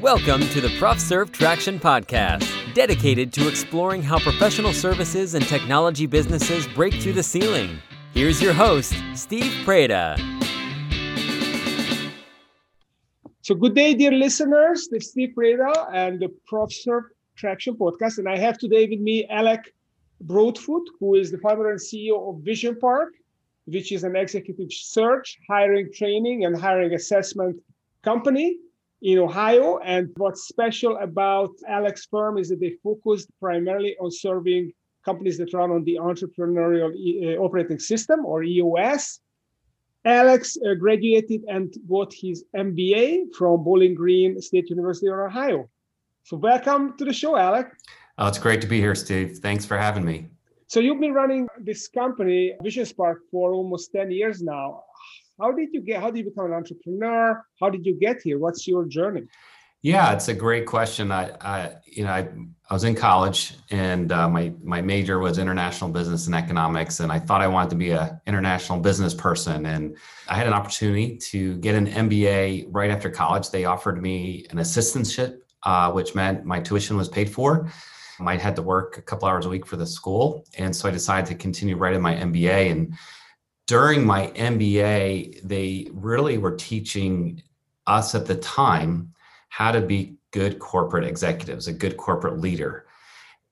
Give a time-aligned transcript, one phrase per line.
[0.00, 6.66] Welcome to the ProfServe Traction Podcast, dedicated to exploring how professional services and technology businesses
[6.68, 7.78] break through the ceiling.
[8.14, 10.16] Here's your host, Steve Preda.
[13.42, 14.88] So, good day, dear listeners.
[14.90, 18.16] This is Steve Preda and the ProfServe Traction Podcast.
[18.16, 19.74] And I have today with me Alec
[20.22, 23.10] Broadfoot, who is the founder and CEO of Vision Spark,
[23.66, 27.60] which is an executive search, hiring, training, and hiring assessment
[28.02, 28.56] company
[29.02, 29.78] in Ohio.
[29.78, 34.72] And what's special about Alec's firm is that they focused primarily on serving
[35.04, 39.20] companies that run on the entrepreneurial uh, operating system or EOS.
[40.04, 45.68] Alex uh, graduated and got his MBA from Bowling Green State University in Ohio.
[46.24, 47.76] So, welcome to the show, Alex.
[48.18, 49.38] Oh, it's great to be here, Steve.
[49.38, 50.28] Thanks for having me.
[50.70, 54.84] So you've been running this company, Vision Spark, for almost 10 years now.
[55.40, 57.42] How did you get, how did you become an entrepreneur?
[57.60, 58.38] How did you get here?
[58.38, 59.22] What's your journey?
[59.82, 61.10] Yeah, it's a great question.
[61.10, 62.28] I, I you know, I,
[62.68, 67.00] I was in college and uh, my, my major was international business and economics.
[67.00, 69.64] And I thought I wanted to be an international business person.
[69.64, 69.96] And
[70.28, 73.48] I had an opportunity to get an MBA right after college.
[73.48, 77.70] They offered me an assistantship, uh, which meant my tuition was paid for.
[78.20, 80.44] I had to work a couple hours a week for the school.
[80.58, 82.70] And so I decided to continue writing my MBA.
[82.70, 82.94] And
[83.70, 87.40] during my MBA, they really were teaching
[87.86, 89.14] us at the time
[89.48, 92.86] how to be good corporate executives, a good corporate leader.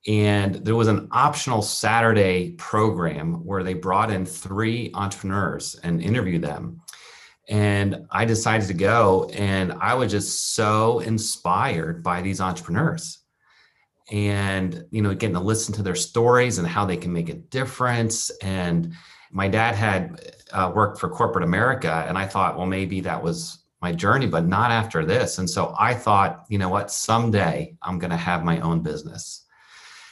[0.05, 6.41] And there was an optional Saturday program where they brought in three entrepreneurs and interviewed
[6.41, 6.81] them.
[7.47, 13.19] And I decided to go, and I was just so inspired by these entrepreneurs
[14.11, 17.35] and you know getting to listen to their stories and how they can make a
[17.35, 18.95] difference and
[19.31, 23.59] my dad had uh, worked for corporate america and i thought well maybe that was
[23.81, 25.37] my journey but not after this.
[25.37, 26.91] And so i thought you know what?
[26.91, 29.45] Someday i'm going to have my own business.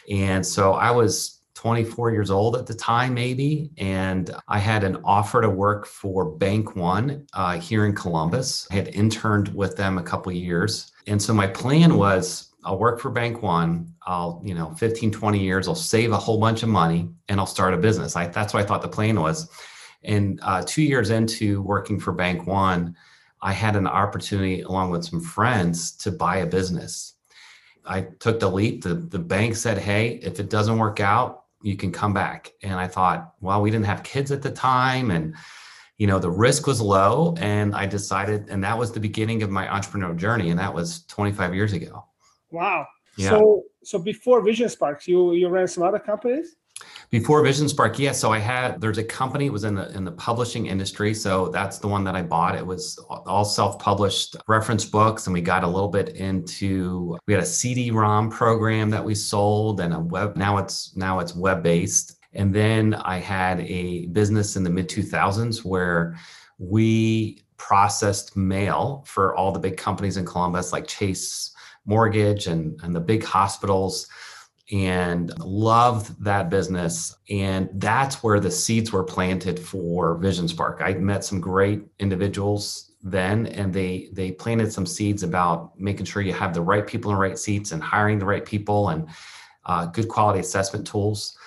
[0.10, 4.96] And so i was 24 years old at the time maybe and i had an
[5.04, 8.68] offer to work for bank one uh, here in columbus.
[8.72, 10.92] I had interned with them a couple years.
[11.08, 13.94] And so my plan was I'll work for Bank One.
[14.06, 17.46] I'll, you know, 15, 20 years, I'll save a whole bunch of money and I'll
[17.46, 18.18] start a business.
[18.18, 19.50] I, that's what I thought the plan was.
[20.04, 22.94] And uh, two years into working for Bank One,
[23.42, 27.14] I had an opportunity, along with some friends, to buy a business.
[27.86, 28.84] I took the leap.
[28.84, 32.52] The, the bank said, hey, if it doesn't work out, you can come back.
[32.64, 35.10] And I thought, well, we didn't have kids at the time.
[35.10, 35.36] And,
[35.98, 37.34] you know, the risk was low.
[37.40, 40.50] And I decided, and that was the beginning of my entrepreneurial journey.
[40.50, 42.04] And that was 25 years ago.
[42.52, 42.88] Wow.
[43.18, 43.30] Yeah.
[43.30, 46.56] So so before Vision Sparks, you you ran some other companies?
[47.10, 48.12] Before Vision Spark, yeah.
[48.12, 51.14] So I had there's a company it was in the in the publishing industry.
[51.14, 52.56] So that's the one that I bought.
[52.56, 57.42] It was all self-published reference books, and we got a little bit into we had
[57.42, 62.16] a CD-ROM program that we sold and a web now it's now it's web-based.
[62.34, 66.16] And then I had a business in the mid 2000s where
[66.60, 71.56] we processed mail for all the big companies in Columbus like Chase
[71.88, 74.08] mortgage and, and the big hospitals
[74.72, 77.16] and loved that business.
[77.30, 80.82] And that's where the seeds were planted for Vision Spark.
[80.84, 86.22] I met some great individuals then and they they planted some seeds about making sure
[86.22, 89.08] you have the right people in the right seats and hiring the right people and
[89.66, 91.38] uh, good quality assessment tools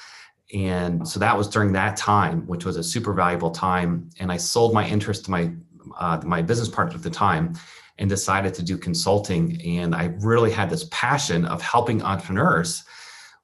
[0.54, 4.36] and so that was during that time which was a super valuable time and i
[4.36, 5.50] sold my interest to my
[5.98, 7.52] uh, my business partner at the time
[8.00, 9.60] and decided to do consulting.
[9.64, 12.82] And I really had this passion of helping entrepreneurs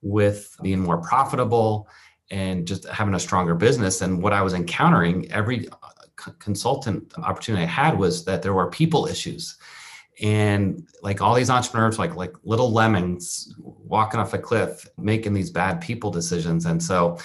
[0.02, 1.88] with being more profitable
[2.30, 4.00] and just having a stronger business.
[4.00, 8.70] And what I was encountering every uh, consultant opportunity I had was that there were
[8.70, 9.58] people issues.
[10.22, 15.50] And like all these entrepreneurs, like like little lemmings walking off a cliff, making these
[15.50, 16.64] bad people decisions.
[16.64, 17.18] And so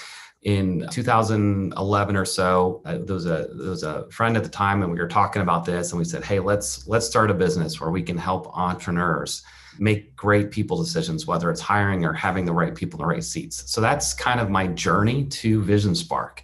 [0.43, 4.81] in 2011 or so uh, there was a there was a friend at the time
[4.81, 7.79] and we were talking about this and we said hey let's let's start a business
[7.79, 9.43] where we can help entrepreneurs
[9.77, 13.23] make great people decisions whether it's hiring or having the right people in the right
[13.23, 13.71] seats.
[13.71, 16.43] So that's kind of my journey to vision spark.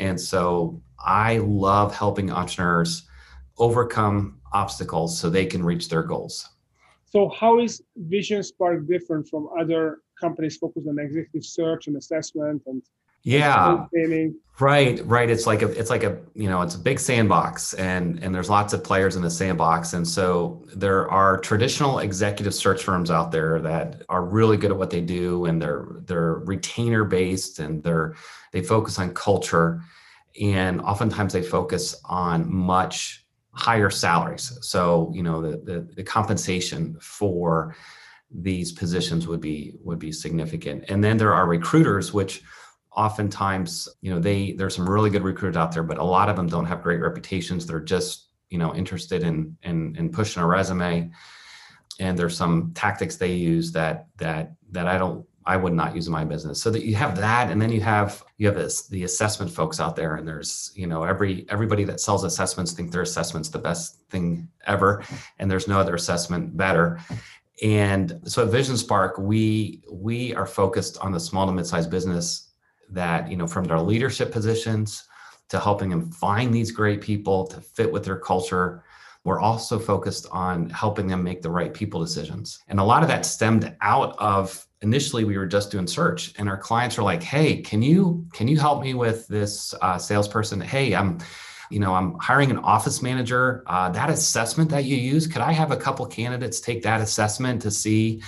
[0.00, 3.06] And so i love helping entrepreneurs
[3.58, 6.48] overcome obstacles so they can reach their goals.
[7.04, 12.62] So how is vision spark different from other companies focused on executive search and assessment
[12.66, 12.82] and
[13.24, 13.86] yeah.
[14.60, 15.28] right right.
[15.30, 18.50] It's like a it's like a you know it's a big sandbox and and there's
[18.50, 19.94] lots of players in the sandbox.
[19.94, 24.76] And so there are traditional executive search firms out there that are really good at
[24.76, 28.14] what they do and they're they're retainer based and they're
[28.52, 29.82] they focus on culture.
[30.40, 33.24] And oftentimes they focus on much
[33.54, 34.58] higher salaries.
[34.62, 37.76] So, you know, the, the, the compensation for
[38.30, 40.84] these positions would be would be significant.
[40.88, 42.42] And then there are recruiters, which
[42.96, 46.36] oftentimes, you know, they there's some really good recruiters out there, but a lot of
[46.36, 47.66] them don't have great reputations.
[47.66, 51.10] They're just, you know, interested in in, in pushing a resume.
[52.00, 56.06] And there's some tactics they use that that that I don't I would not use
[56.06, 56.62] in my business.
[56.62, 59.78] So that you have that, and then you have you have this, the assessment folks
[59.78, 63.58] out there, and there's you know every everybody that sells assessments think their assessment's the
[63.58, 65.04] best thing ever,
[65.38, 66.98] and there's no other assessment better.
[67.62, 72.53] And so at Vision Spark, we we are focused on the small to mid-sized business
[72.94, 75.04] that you know from their leadership positions
[75.48, 78.82] to helping them find these great people to fit with their culture
[79.24, 82.62] we're also focused on helping them make the right people decisions.
[82.68, 86.46] And a lot of that stemmed out of initially we were just doing search and
[86.46, 90.60] our clients were like, "Hey, can you can you help me with this uh, salesperson?
[90.60, 91.18] Hey, I'm
[91.70, 95.50] you know i'm hiring an office manager uh, that assessment that you use could i
[95.50, 98.22] have a couple candidates take that assessment to see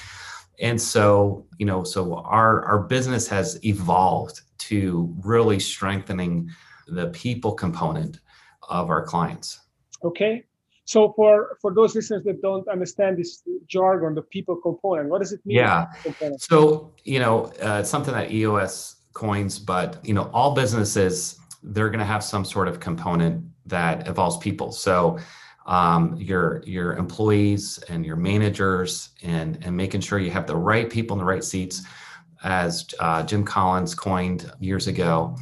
[0.59, 6.51] and so you know so our our business has evolved to really strengthening
[6.89, 8.21] the people component
[8.69, 9.61] of our clients
[10.05, 10.45] okay
[10.87, 15.33] so for for those listeners that don't understand this jargon, the people component, what does
[15.33, 15.57] it mean?
[15.57, 15.87] Yeah.
[16.39, 21.89] So you know, uh, it's something that EOS coins, but you know, all businesses they're
[21.89, 24.71] going to have some sort of component that involves people.
[24.71, 25.19] So
[25.67, 30.89] um, your your employees and your managers and and making sure you have the right
[30.89, 31.83] people in the right seats,
[32.45, 35.37] as uh, Jim Collins coined years ago.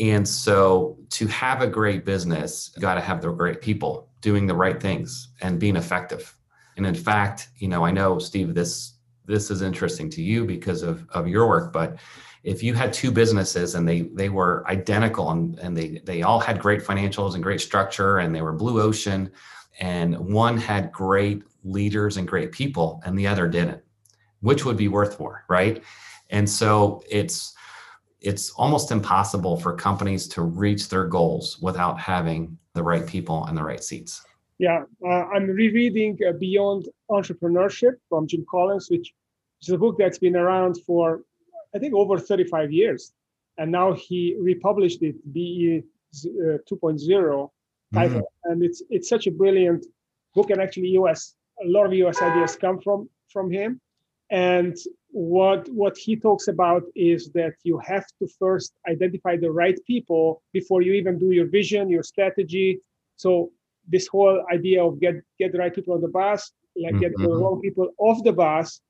[0.00, 4.46] And so to have a great business, you got to have the great people doing
[4.46, 6.34] the right things and being effective.
[6.76, 8.94] And in fact, you know, I know Steve, this
[9.24, 11.98] this is interesting to you because of, of your work, but
[12.42, 16.40] if you had two businesses and they they were identical and, and they they all
[16.40, 19.30] had great financials and great structure and they were blue ocean
[19.80, 23.82] and one had great leaders and great people and the other didn't,
[24.40, 25.82] which would be worth more, right?
[26.32, 27.54] And so it's
[28.20, 33.56] it's almost impossible for companies to reach their goals without having the right people and
[33.56, 34.22] the right seats.
[34.58, 39.12] Yeah, uh, I'm rereading uh, Beyond Entrepreneurship from Jim Collins, which
[39.60, 41.22] is a book that's been around for,
[41.74, 43.12] I think, over 35 years.
[43.58, 45.82] And now he republished it, BE
[46.24, 47.50] uh, 2.0
[47.92, 48.20] title.
[48.20, 48.52] Mm-hmm.
[48.52, 49.84] And it's it's such a brilliant
[50.34, 50.50] book.
[50.50, 53.80] And actually, EOS, a lot of EOS ideas come from from him.
[54.30, 54.76] And
[55.12, 60.42] what what he talks about is that you have to first identify the right people
[60.52, 62.80] before you even do your vision your strategy
[63.16, 63.50] so
[63.86, 67.24] this whole idea of get get the right people on the bus like get mm-hmm.
[67.24, 68.80] the wrong people off the bus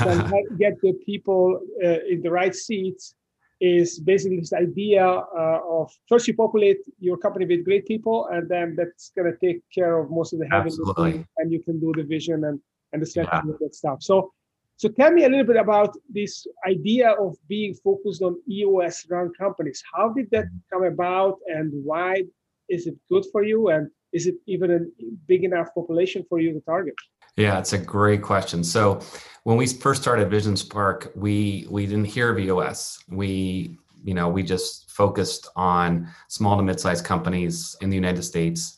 [0.00, 3.14] and get the people uh, in the right seats
[3.60, 8.48] is basically this idea uh, of first you populate your company with great people and
[8.48, 11.78] then that's going to take care of most of the heavy lifting and you can
[11.78, 12.60] do the vision and
[12.92, 13.54] and the strategy yeah.
[13.60, 14.32] that stuff so
[14.78, 19.32] so tell me a little bit about this idea of being focused on EOS run
[19.34, 19.82] companies.
[19.92, 22.22] How did that come about and why
[22.68, 23.70] is it good for you?
[23.70, 24.78] And is it even a
[25.26, 26.94] big enough population for you to target?
[27.36, 28.62] Yeah, it's a great question.
[28.62, 29.00] So
[29.42, 33.02] when we first started Vision Spark, we we didn't hear of EOS.
[33.08, 38.77] We you know we just focused on small to mid-sized companies in the United States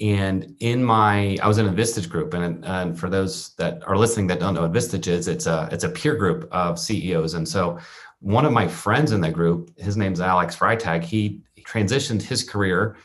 [0.00, 3.96] and in my, I was in a Vistage group, and, and for those that are
[3.96, 7.34] listening that don't know what Vistage is, it's a it's a peer group of CEOs.
[7.34, 7.78] And so,
[8.20, 11.02] one of my friends in the group, his name's Alex Freitag.
[11.02, 12.96] He transitioned his career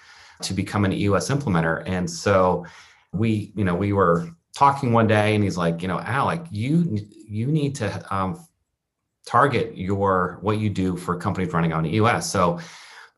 [0.42, 2.66] to become an EOS implementer, and so
[3.12, 7.00] we, you know, we were talking one day, and he's like, you know, Alec, you
[7.28, 8.46] you need to um,
[9.26, 12.30] target your what you do for companies running on EOS.
[12.30, 12.60] So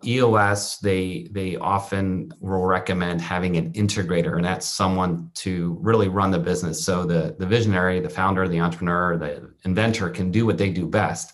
[0.04, 6.32] EOS, they they often will recommend having an integrator, and that's someone to really run
[6.32, 6.84] the business.
[6.84, 10.88] So the the visionary, the founder, the entrepreneur, the inventor can do what they do
[10.88, 11.34] best.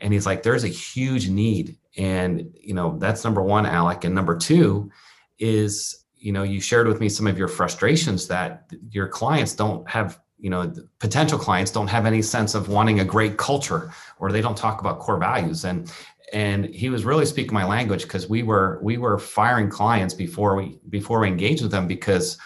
[0.00, 4.04] And he's like, there's a huge need, and you know that's number one, Alec.
[4.04, 4.90] And number two
[5.38, 9.88] is you know you shared with me some of your frustrations that your clients don't
[9.88, 14.30] have you know potential clients don't have any sense of wanting a great culture or
[14.30, 15.92] they don't talk about core values and
[16.32, 20.56] and he was really speaking my language because we were we were firing clients before
[20.56, 22.38] we before we engaged with them because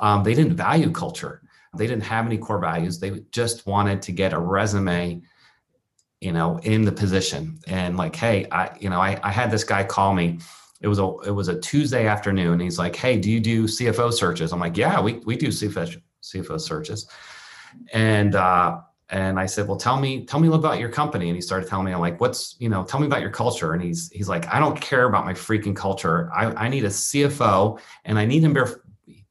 [0.00, 1.42] um, they didn't value culture.
[1.76, 2.98] They didn't have any core values.
[2.98, 5.22] They just wanted to get a resume
[6.20, 7.58] you know in the position.
[7.66, 10.40] And like hey i you know i, I had this guy call me.
[10.80, 12.58] It was a it was a tuesday afternoon.
[12.58, 14.52] He's like hey do you do cfo searches?
[14.52, 17.08] I'm like yeah we, we do cfo cfo searches.
[17.92, 18.80] And uh
[19.10, 21.28] and I said, well, tell me, tell me about your company.
[21.28, 23.72] And he started telling me, I'm like, what's, you know, tell me about your culture.
[23.72, 26.30] And he's, he's like, I don't care about my freaking culture.
[26.32, 28.56] I, I need a CFO and I need him,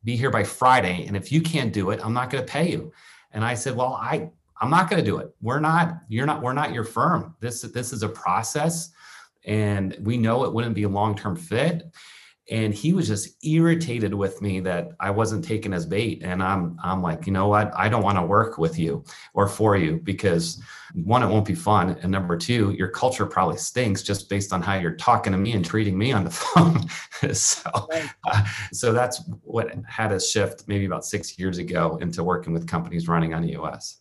[0.04, 1.06] be here by Friday.
[1.08, 2.92] And if you can't do it, I'm not going to pay you.
[3.32, 5.34] And I said, well, I, I'm not going to do it.
[5.42, 7.36] We're not, you're not, we're not your firm.
[7.40, 8.92] This, this is a process
[9.46, 11.84] and we know it wouldn't be a long-term fit
[12.50, 16.22] and he was just irritated with me that I wasn't taken as bait.
[16.24, 17.72] And I'm I'm like, you know what?
[17.78, 19.04] I don't want to work with you
[19.34, 20.62] or for you because
[20.94, 24.62] one, it won't be fun, and number two, your culture probably stinks just based on
[24.62, 26.88] how you're talking to me and treating me on the phone.
[27.34, 27.70] so,
[28.26, 32.68] uh, so that's what had us shift maybe about six years ago into working with
[32.68, 33.98] companies running on EOS.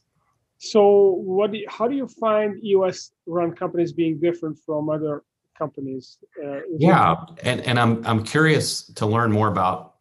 [0.58, 1.52] So, what?
[1.52, 5.22] Do you, how do you find EOS run companies being different from other
[5.58, 6.18] companies.
[6.42, 9.94] Uh, yeah, and and I'm I'm curious to learn more about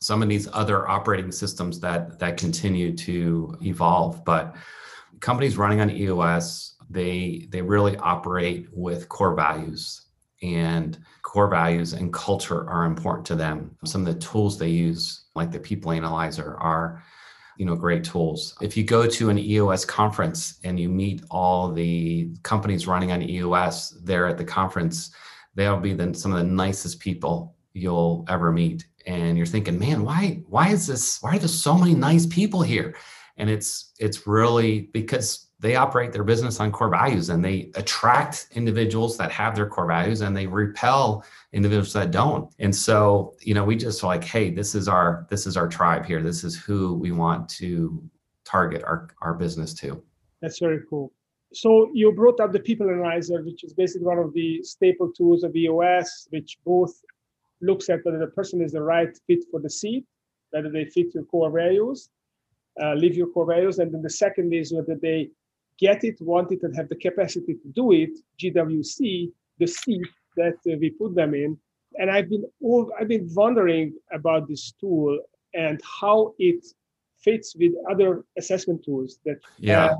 [0.00, 4.24] some of these other operating systems that that continue to evolve.
[4.24, 4.56] But
[5.20, 10.02] companies running on EOS, they they really operate with core values
[10.42, 13.76] and core values and culture are important to them.
[13.84, 17.02] Some of the tools they use, like the people analyzer, are
[17.56, 18.54] you know great tools.
[18.60, 23.22] If you go to an eos conference and you meet all the companies running on
[23.22, 25.10] eos there at the conference
[25.56, 28.86] they'll be the, some of the nicest people you'll ever meet.
[29.06, 32.62] And you're thinking man why why is this why are there so many nice people
[32.62, 32.94] here?
[33.36, 38.46] And it's it's really because they operate their business on core values and they attract
[38.52, 42.54] individuals that have their core values and they repel individuals that don't.
[42.60, 46.06] And so you know we just like hey this is our this is our tribe
[46.06, 46.22] here.
[46.22, 48.00] This is who we want to
[48.44, 50.00] target our our business to.
[50.40, 51.12] That's very cool.
[51.52, 55.42] So you brought up the people analyzer which is basically one of the staple tools
[55.42, 56.94] of eos which both
[57.60, 60.04] looks at whether the person is the right fit for the seat
[60.50, 62.10] whether they fit your core values
[62.82, 65.30] uh, live your core values and then the second is whether they
[65.78, 70.54] get it, want it, and have the capacity to do it, GWC, the seat that
[70.70, 71.58] uh, we put them in.
[71.98, 72.44] And I've been
[72.98, 75.18] I've been wondering about this tool
[75.54, 76.64] and how it
[77.18, 79.18] fits with other assessment tools.
[79.24, 79.96] That yeah, uh,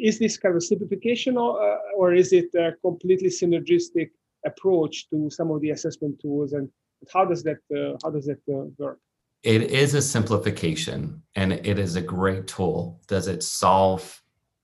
[0.00, 4.10] is this kind of simplification, or, uh, or is it a completely synergistic
[4.44, 6.52] approach to some of the assessment tools?
[6.54, 6.68] And
[7.12, 8.98] how does that uh, how does that uh, work?
[9.44, 13.00] It is a simplification, and it is a great tool.
[13.06, 14.20] Does it solve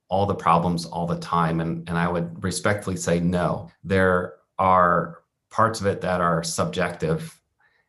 [0.08, 1.60] all the problems all the time.
[1.60, 3.70] And, and I would respectfully say no.
[3.82, 5.20] There are
[5.50, 7.40] parts of it that are subjective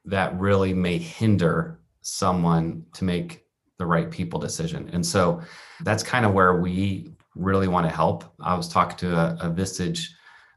[0.05, 3.45] that really may hinder someone to make
[3.77, 4.89] the right people decision.
[4.93, 5.41] And so
[5.81, 8.23] that's kind of where we really want to help.
[8.39, 9.49] I was talking to a, a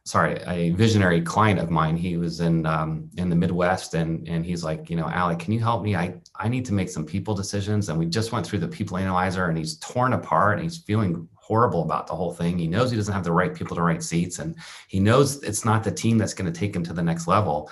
[0.09, 1.97] sorry, a visionary client of mine.
[1.97, 5.53] He was in um, in the Midwest, and and he's like, you know, Alec, can
[5.53, 5.97] you help me?
[5.97, 7.89] I I need to make some people decisions.
[7.89, 11.29] And we just went through the people analyzer, and he's torn apart, and he's feeling
[11.49, 12.59] horrible about the whole thing.
[12.59, 14.55] He knows he doesn't have the right people to right seats, and
[14.87, 17.71] he knows it's not the team that's going to take him to the next level.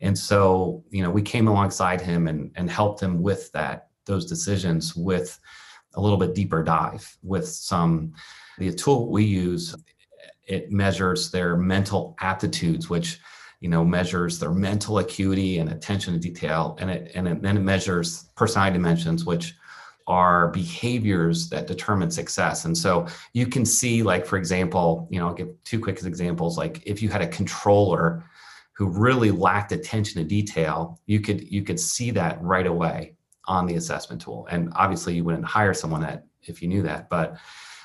[0.00, 4.26] And so, you know, we came alongside him and and helped him with that those
[4.26, 5.38] decisions with
[5.94, 8.12] a little bit deeper dive with some
[8.58, 9.74] the tool we use
[10.46, 13.20] it measures their mental aptitudes which
[13.60, 17.60] you know measures their mental acuity and attention to detail and it and then it
[17.60, 19.54] measures personality dimensions which
[20.10, 22.64] are behaviors that determine success.
[22.64, 26.58] And so you can see, like, for example, you know, I'll give two quick examples.
[26.58, 28.24] Like if you had a controller
[28.72, 33.14] who really lacked attention to detail, you could you could see that right away
[33.44, 34.48] on the assessment tool.
[34.50, 37.36] And obviously you wouldn't hire someone that if you knew that, but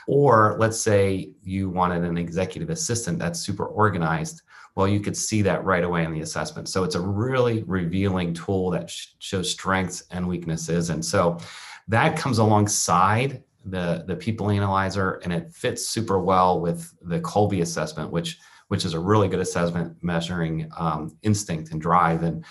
[0.08, 4.42] or let's say you wanted an executive assistant that's super organized.
[4.76, 6.70] Well, you could see that right away in the assessment.
[6.70, 10.90] So it's a really revealing tool that sh- shows strengths and weaknesses.
[10.90, 11.40] And so
[11.88, 17.62] that comes alongside the the people analyzer and it fits super well with the Kolbe
[17.62, 18.38] assessment which
[18.68, 22.24] which is a really good assessment measuring um, instinct and drive.
[22.24, 22.44] And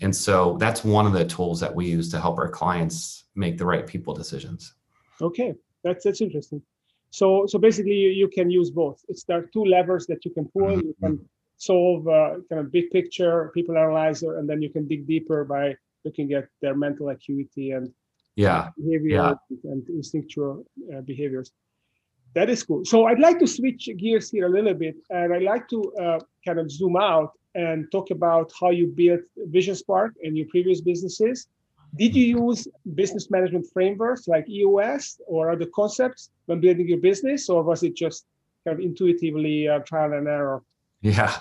[0.00, 3.56] and so that's one of the tools that we use to help our clients make
[3.58, 4.74] the right people decisions.
[5.20, 5.54] Okay.
[5.82, 6.62] That's that's interesting.
[7.10, 9.02] So so basically you, you can use both.
[9.08, 10.68] It's there are two levers that you can pull.
[10.68, 10.86] Mm-hmm.
[10.86, 11.28] you can
[11.58, 15.74] solve uh, kind of big picture people analyzer and then you can dig deeper by
[16.04, 17.90] looking at their mental acuity and
[18.36, 18.70] yeah.
[18.76, 19.34] behavior yeah.
[19.64, 20.64] and instinctual
[20.94, 21.52] uh, behaviors.
[22.34, 22.84] That is cool.
[22.84, 26.18] So i'd like to switch gears here a little bit and i'd like to uh,
[26.44, 30.80] kind of zoom out and talk about how you built vision spark in your previous
[30.82, 31.48] businesses.
[31.96, 37.48] Did you use business management frameworks like eos or other concepts when building your business
[37.48, 38.26] or was it just
[38.64, 40.62] kind of intuitively uh, trial and error?
[41.00, 41.34] Yeah.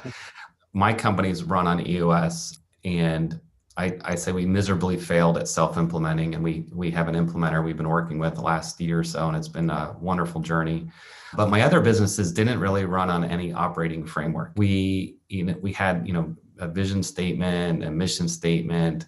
[0.73, 3.39] My company's run on eos and
[3.77, 7.75] I, I say we miserably failed at self-implementing and we we have an implementer we've
[7.75, 10.89] been working with the last year or so and it's been a wonderful journey.
[11.33, 14.53] But my other businesses didn't really run on any operating framework.
[14.55, 19.07] We you know we had you know a vision statement a mission statement.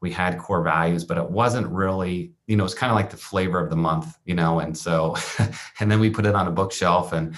[0.00, 3.16] We had core values, but it wasn't really, you know, it's kind of like the
[3.16, 5.16] flavor of the month, you know, and so,
[5.80, 7.34] and then we put it on a bookshelf and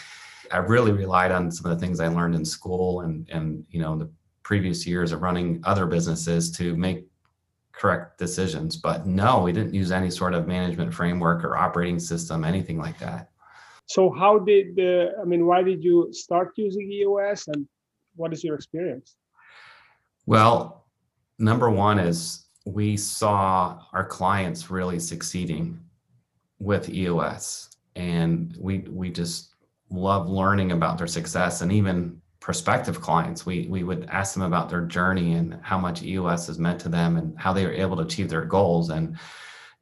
[0.51, 3.81] I really relied on some of the things I learned in school and, and, you
[3.81, 4.11] know, the
[4.49, 7.07] previous years of running other businesses to make
[7.71, 8.79] correct decisions.
[8.79, 12.99] But no, we didn't use any sort of management framework or operating system, anything like
[12.99, 13.29] that.
[13.85, 17.69] So how did the, I mean, why did you start using EOS and
[18.17, 19.17] what is your experience?
[20.25, 20.87] Well,
[21.39, 25.79] number one is we saw our clients really succeeding
[26.59, 29.55] with EOS and we we just
[29.91, 33.45] love learning about their success and even prospective clients.
[33.45, 36.89] We we would ask them about their journey and how much EOS has meant to
[36.89, 38.91] them and how they were able to achieve their goals.
[38.91, 39.19] And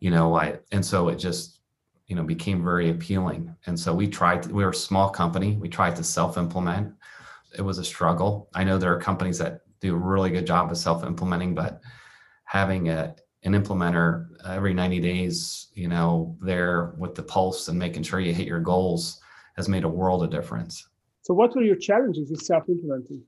[0.01, 1.61] you know I and so it just
[2.07, 3.55] you know became very appealing.
[3.67, 5.57] And so we tried to, we were a small company.
[5.57, 6.93] We tried to self implement
[7.57, 8.49] it was a struggle.
[8.55, 11.81] I know there are companies that do a really good job of self implementing but
[12.45, 18.03] having a an implementer every 90 days, you know, there with the pulse and making
[18.03, 19.21] sure you hit your goals
[19.57, 20.89] has made a world of difference.
[21.26, 23.21] So what were your challenges with self-implementing?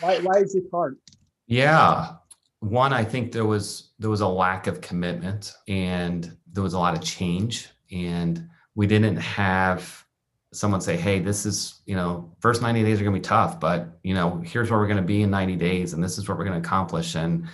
[0.00, 0.98] Why, why is it hard?
[1.46, 2.16] Yeah.
[2.60, 6.78] One, I think there was there was a lack of commitment and there was a
[6.78, 7.70] lot of change.
[7.90, 10.04] And we didn't have
[10.52, 13.98] someone say, hey, this is, you know, first 90 days are gonna be tough, but
[14.02, 16.44] you know, here's where we're gonna be in 90 days and this is what we're
[16.44, 17.14] gonna accomplish.
[17.14, 17.48] And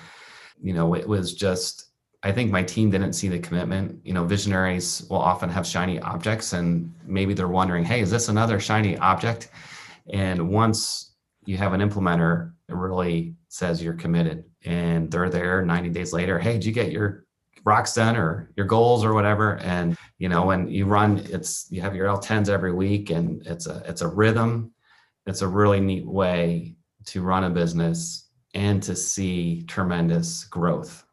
[0.61, 1.88] you know, it was just,
[2.23, 4.01] I think my team didn't see the commitment.
[4.05, 8.29] You know, visionaries will often have shiny objects and maybe they're wondering, hey, is this
[8.29, 9.51] another shiny object?
[10.13, 15.91] And once you have an implementer, it really says you're committed and they're there 90
[15.91, 16.39] days later.
[16.39, 17.25] Hey, did you get your
[17.65, 19.59] rocks done or your goals or whatever?
[19.59, 23.67] And you know, when you run, it's you have your L10s every week and it's
[23.67, 24.73] a it's a rhythm.
[25.27, 26.75] It's a really neat way
[27.07, 31.05] to run a business and to see tremendous growth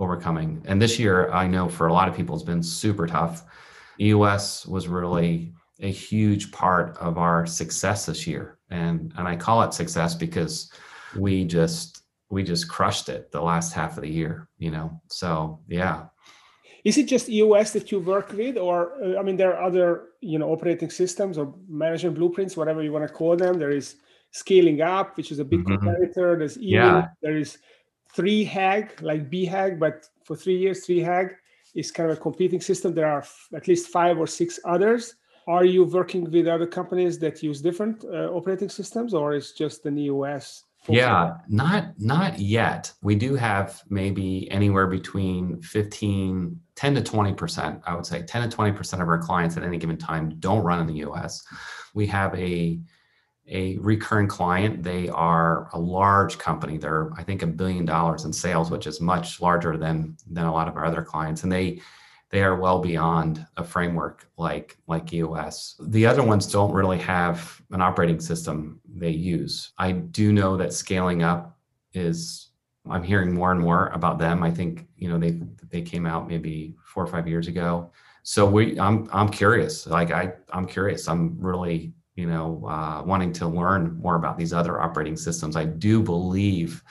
[0.00, 0.62] overcoming.
[0.66, 3.44] And this year, I know for a lot of people, it's been super tough.
[4.00, 8.58] EOS was really a huge part of our success this year.
[8.70, 10.72] And, and I call it success because
[11.16, 15.00] we just we just crushed it the last half of the year, you know.
[15.08, 16.06] So yeah.
[16.84, 20.04] Is it just EOS that you work with, or uh, I mean, there are other
[20.20, 23.58] you know operating systems or management blueprints, whatever you want to call them.
[23.58, 23.96] There is
[24.30, 25.76] scaling up, which is a big mm-hmm.
[25.76, 26.38] competitor.
[26.38, 27.08] There's even yeah.
[27.20, 27.58] there is
[28.16, 31.34] 3HAG, like BHAG, but for three years, 3HAG
[31.74, 32.94] is kind of a competing system.
[32.94, 35.14] There are f- at least five or six others.
[35.46, 39.82] Are you working with other companies that use different uh, operating systems, or is just
[39.82, 40.64] the EOS?
[40.88, 42.92] Yeah, not not yet.
[43.02, 47.82] We do have maybe anywhere between 15, 10 to 20 percent.
[47.86, 50.64] I would say 10 to 20 percent of our clients at any given time don't
[50.64, 51.42] run in the EOS
[51.94, 52.80] We have a
[53.50, 54.82] a recurring client.
[54.82, 56.78] They are a large company.
[56.78, 60.52] They're, I think, a billion dollars in sales, which is much larger than than a
[60.52, 61.42] lot of our other clients.
[61.42, 61.80] And they
[62.30, 65.76] they are well beyond a framework like like EOS.
[65.80, 69.72] The other ones don't really have an operating system they use.
[69.78, 71.58] I do know that scaling up
[71.92, 72.50] is
[72.88, 74.42] I'm hearing more and more about them.
[74.42, 77.90] I think you know they they came out maybe four or five years ago.
[78.22, 79.86] So we I'm I'm curious.
[79.88, 81.08] Like I I'm curious.
[81.08, 85.56] I'm really you know, uh, wanting to learn more about these other operating systems.
[85.56, 86.82] I do believe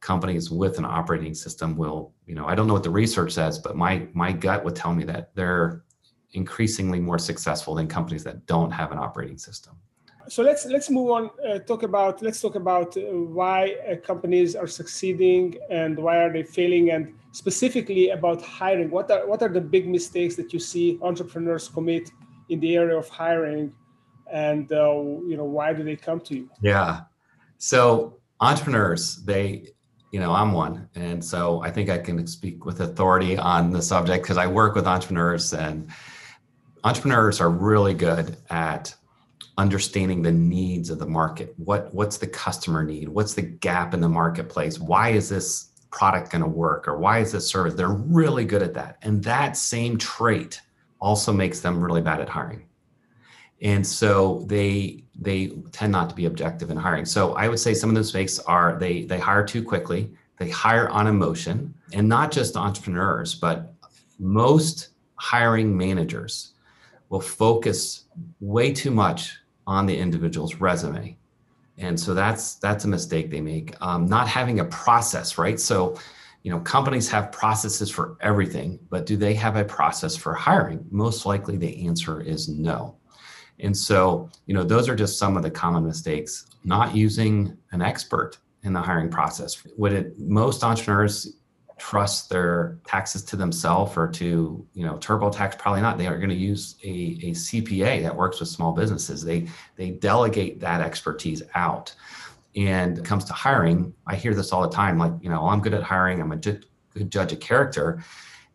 [0.00, 3.58] companies with an operating system will, you know, I don't know what the research says,
[3.58, 5.84] but my my gut would tell me that they're
[6.32, 9.72] increasingly more successful than companies that don't have an operating system.
[10.28, 11.30] So let's let's move on.
[11.48, 13.00] Uh, talk about let's talk about uh,
[13.40, 13.60] why
[13.90, 18.90] uh, companies are succeeding and why are they failing, and specifically about hiring.
[18.90, 22.04] What are what are the big mistakes that you see entrepreneurs commit
[22.52, 23.72] in the area of hiring?
[24.30, 24.92] And uh,
[25.26, 26.50] you know why do they come to you?
[26.60, 27.02] Yeah.
[27.58, 29.66] So entrepreneurs they
[30.12, 33.80] you know i'm one and so i think i can speak with authority on the
[33.80, 35.88] subject because i work with entrepreneurs and
[36.84, 38.94] entrepreneurs are really good at
[39.58, 41.54] understanding the needs of the market.
[41.56, 43.08] What what's the customer need?
[43.08, 44.78] What's the gap in the marketplace?
[44.78, 47.74] Why is this product going to work or why is this service?
[47.74, 50.60] They're really good at that and that same trait
[51.00, 52.65] also makes them really bad at hiring
[53.62, 57.04] and so they they tend not to be objective in hiring.
[57.04, 60.50] So i would say some of the mistakes are they they hire too quickly they
[60.50, 63.72] hire on emotion and not just entrepreneurs but
[64.18, 66.52] most hiring managers
[67.08, 68.04] will focus
[68.40, 71.16] way too much on the individual's resume.
[71.78, 75.58] And so that's that's a mistake they make um, not having a process right?
[75.60, 75.96] So
[76.42, 80.86] you know companies have processes for everything but do they have a process for hiring?
[80.90, 82.96] Most likely the answer is no
[83.60, 86.46] and so, you know, those are just some of the common mistakes.
[86.64, 89.62] Not using an expert in the hiring process.
[89.76, 91.36] What it most entrepreneurs
[91.78, 95.58] trust their taxes to themselves or to you know TurboTax?
[95.58, 95.98] Probably not.
[95.98, 96.88] They are going to use a,
[97.22, 99.24] a cpa that works with small businesses.
[99.24, 101.94] They they delegate that expertise out.
[102.56, 105.48] And it comes to hiring i hear this all the time like you know oh,
[105.48, 106.20] i'm good at hiring.
[106.20, 106.66] I'm a good
[107.08, 108.02] judge of character.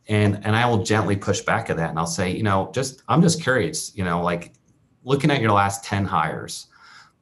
[0.07, 3.03] And and i will gently push back at that and i'll say you know just
[3.07, 4.51] i'm just curious you know like
[5.03, 6.67] looking at your last 10 hires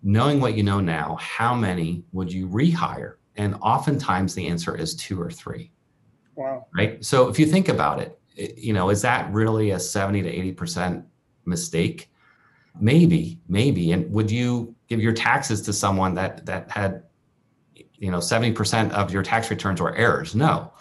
[0.01, 4.95] knowing what you know now how many would you rehire and oftentimes the answer is
[4.95, 5.71] two or three
[6.39, 6.67] Wow.
[6.73, 7.03] Right.
[7.03, 8.17] So if you think about it,
[8.57, 11.03] you know, is that really a 70 to 80%
[11.43, 12.09] mistake?
[12.79, 13.91] Maybe, maybe.
[13.91, 17.03] And would you give your taxes to someone that that had,
[17.75, 20.33] you know, 70% of your tax returns were errors?
[20.33, 20.71] No.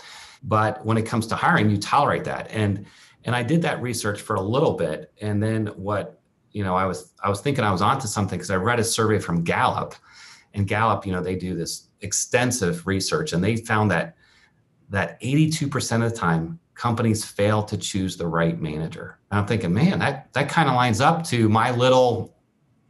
[0.44, 2.46] But when it comes to hiring, you tolerate that.
[2.52, 2.86] And
[3.24, 5.12] and I did that research for a little bit.
[5.20, 6.17] And then what,
[6.52, 8.84] you know, I was I was thinking I was onto something because I read a
[8.84, 9.94] survey from Gallup.
[10.54, 14.16] And Gallup, you know, they do this extensive research and they found that
[14.90, 19.18] that 82% of the time companies fail to choose the right manager.
[19.30, 22.34] And I'm thinking, man, that that kind of lines up to my little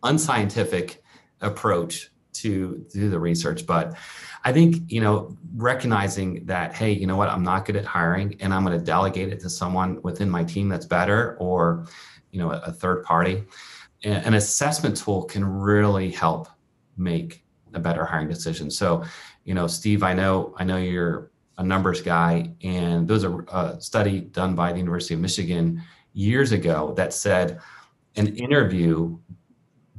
[0.02, 1.02] unscientific
[1.40, 3.66] approach to do the research.
[3.66, 3.96] But
[4.44, 8.36] I think, you know, recognizing that, hey, you know what, I'm not good at hiring
[8.40, 11.86] and I'm going to delegate it to someone within my team that's better or,
[12.30, 13.44] you know, a, a third party.
[14.04, 16.48] An assessment tool can really help
[16.96, 18.70] make a better hiring decision.
[18.70, 19.04] So,
[19.44, 23.36] you know, Steve, I know, I know you're a numbers guy, and there was a,
[23.52, 27.60] a study done by the University of Michigan years ago that said
[28.16, 29.18] an interview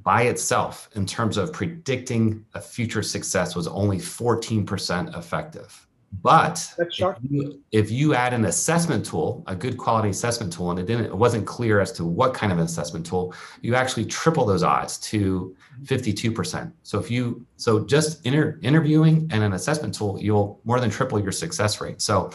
[0.02, 5.88] by itself in terms of predicting a future success was only 14% effective.
[6.12, 10.80] But if you, if you, add an assessment tool, a good quality assessment tool, and
[10.80, 14.06] it didn't, it wasn't clear as to what kind of an assessment tool, you actually
[14.06, 16.32] triple those odds to mm-hmm.
[16.32, 16.72] 52%.
[16.84, 21.20] So if you, so just inter, interviewing and an assessment tool, you'll more than triple
[21.20, 22.02] your success rate.
[22.02, 22.32] So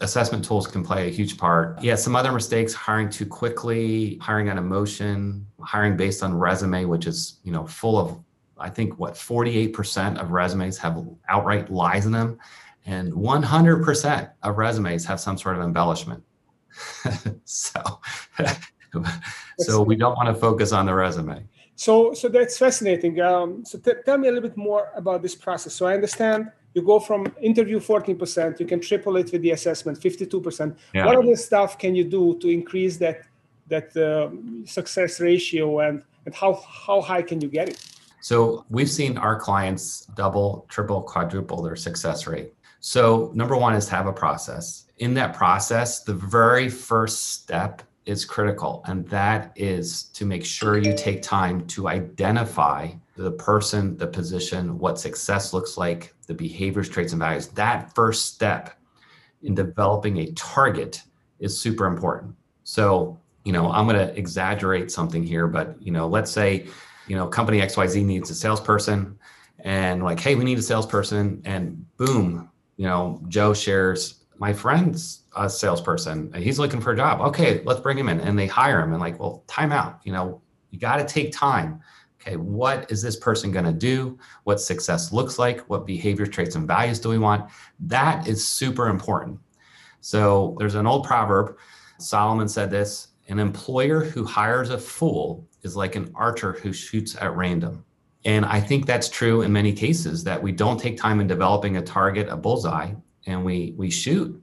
[0.00, 1.82] assessment tools can play a huge part.
[1.82, 7.06] Yeah, some other mistakes: hiring too quickly, hiring on emotion, hiring based on resume, which
[7.06, 8.18] is you know full of
[8.62, 12.38] I think what 48% of resumes have outright lies in them,
[12.86, 16.22] and 100% of resumes have some sort of embellishment.
[17.44, 17.80] so,
[19.58, 21.44] so we don't want to focus on the resume.
[21.74, 23.20] So, so that's fascinating.
[23.20, 25.74] Um, so, t- tell me a little bit more about this process.
[25.74, 30.00] So, I understand you go from interview 14%, you can triple it with the assessment
[30.00, 30.76] 52%.
[30.94, 31.06] Yeah.
[31.06, 33.22] What other stuff can you do to increase that
[33.68, 34.28] that uh,
[34.66, 36.54] success ratio, and and how
[36.86, 37.91] how high can you get it?
[38.22, 42.54] So we've seen our clients double, triple, quadruple their success rate.
[42.78, 44.86] So number one is to have a process.
[44.98, 50.78] In that process, the very first step is critical, and that is to make sure
[50.78, 56.88] you take time to identify the person, the position, what success looks like, the behaviors,
[56.88, 57.48] traits, and values.
[57.48, 58.78] That first step
[59.42, 61.02] in developing a target
[61.40, 62.36] is super important.
[62.62, 66.68] So, you know, I'm going to exaggerate something here, but, you know, let's say
[67.06, 69.18] you know, company XYZ needs a salesperson
[69.60, 71.42] and like, hey, we need a salesperson.
[71.44, 76.32] And boom, you know, Joe shares my friend's a salesperson.
[76.32, 77.20] He's looking for a job.
[77.20, 78.20] Okay, let's bring him in.
[78.20, 80.00] And they hire him and like, well, time out.
[80.04, 81.80] You know, you got to take time.
[82.20, 84.18] Okay, what is this person going to do?
[84.44, 85.60] What success looks like?
[85.68, 87.50] What behavior traits and values do we want?
[87.80, 89.38] That is super important.
[90.00, 91.56] So there's an old proverb.
[91.98, 97.16] Solomon said this an employer who hires a fool is like an archer who shoots
[97.20, 97.84] at random.
[98.24, 101.76] And I think that's true in many cases that we don't take time in developing
[101.76, 102.92] a target, a bullseye,
[103.26, 104.40] and we we shoot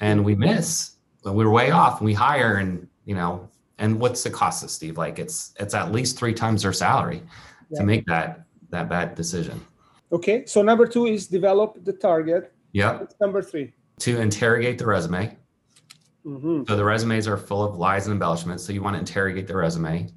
[0.00, 0.92] and we miss.
[1.24, 4.70] And we're way off and we hire and you know, and what's the cost of
[4.70, 4.96] Steve?
[4.96, 7.22] Like it's it's at least three times their salary
[7.70, 7.80] yeah.
[7.80, 9.60] to make that that bad decision.
[10.12, 10.46] Okay.
[10.46, 12.52] So number two is develop the target.
[12.72, 13.04] Yeah.
[13.20, 13.72] Number three.
[14.00, 15.36] To interrogate the resume.
[16.24, 16.64] Mm-hmm.
[16.68, 18.62] So the resumes are full of lies and embellishments.
[18.62, 20.08] So you want to interrogate the resume.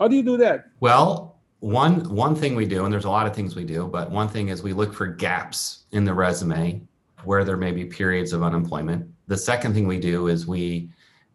[0.00, 0.70] How do you do that?
[0.80, 4.10] Well, one one thing we do, and there's a lot of things we do, but
[4.10, 6.80] one thing is we look for gaps in the resume
[7.24, 9.06] where there may be periods of unemployment.
[9.26, 10.88] The second thing we do is we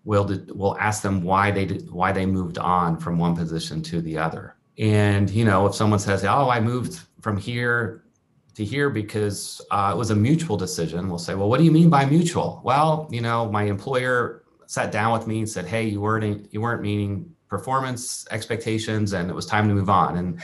[0.04, 4.02] will we'll ask them why they did, why they moved on from one position to
[4.02, 4.56] the other.
[4.80, 8.04] And you know, if someone says, "Oh, I moved from here
[8.56, 11.72] to here because uh, it was a mutual decision," we'll say, "Well, what do you
[11.72, 15.84] mean by mutual?" Well, you know, my employer sat down with me and said, "Hey,
[15.88, 20.18] you weren't you weren't meeting performance expectations and it was time to move on.
[20.18, 20.42] And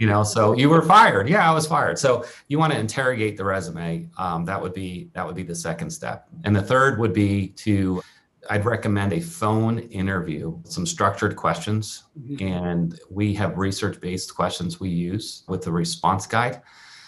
[0.00, 1.28] you know so you were fired.
[1.28, 1.98] Yeah i was fired.
[1.98, 4.08] So you want to interrogate the resume.
[4.16, 6.28] Um, that would be that would be the second step.
[6.44, 8.02] And the third would be to
[8.50, 12.04] i'd recommend a phone interview some structured questions.
[12.18, 12.46] Mm-hmm.
[12.46, 16.62] and we have research based questions we use with the response guide.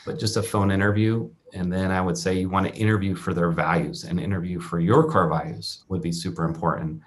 [0.07, 3.35] But just a phone interview and then I would say you want to interview for
[3.35, 7.01] their values and interview for your core values would be super important.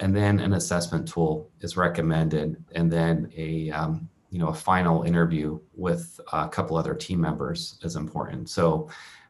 [0.00, 5.02] And then an assessment tool is recommended, and then a um, you know a final
[5.02, 8.48] interview with a couple other team members is important.
[8.48, 8.88] So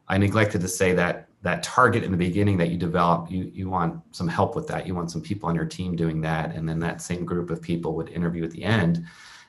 [0.08, 3.68] I neglected to say that that target in the beginning that you develop, you you
[3.68, 4.86] want some help with that.
[4.86, 7.60] You want some people on your team doing that, and then that same group of
[7.60, 9.04] people would interview at the end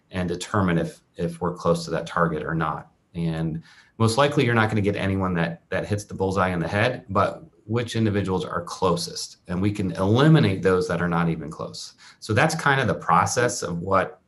[0.10, 2.93] and determine if if we're close to that target or not.
[3.16, 3.62] And
[3.98, 6.68] most likely you're not going to get anyone that that hits the bullseye in the
[6.68, 9.38] head, but which individuals are closest?
[9.48, 11.94] And we can eliminate those that are not even close.
[12.20, 14.20] So that's kind of the process of what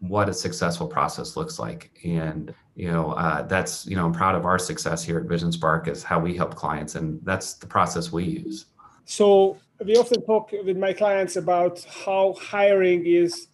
[0.00, 1.90] what a successful process looks like.
[2.04, 5.52] And you know uh, that's you know i'm proud of our success here at vision
[5.52, 8.66] spark is how we help clients and that's the process we use.
[9.04, 13.48] So we often talk with my clients about how hiring is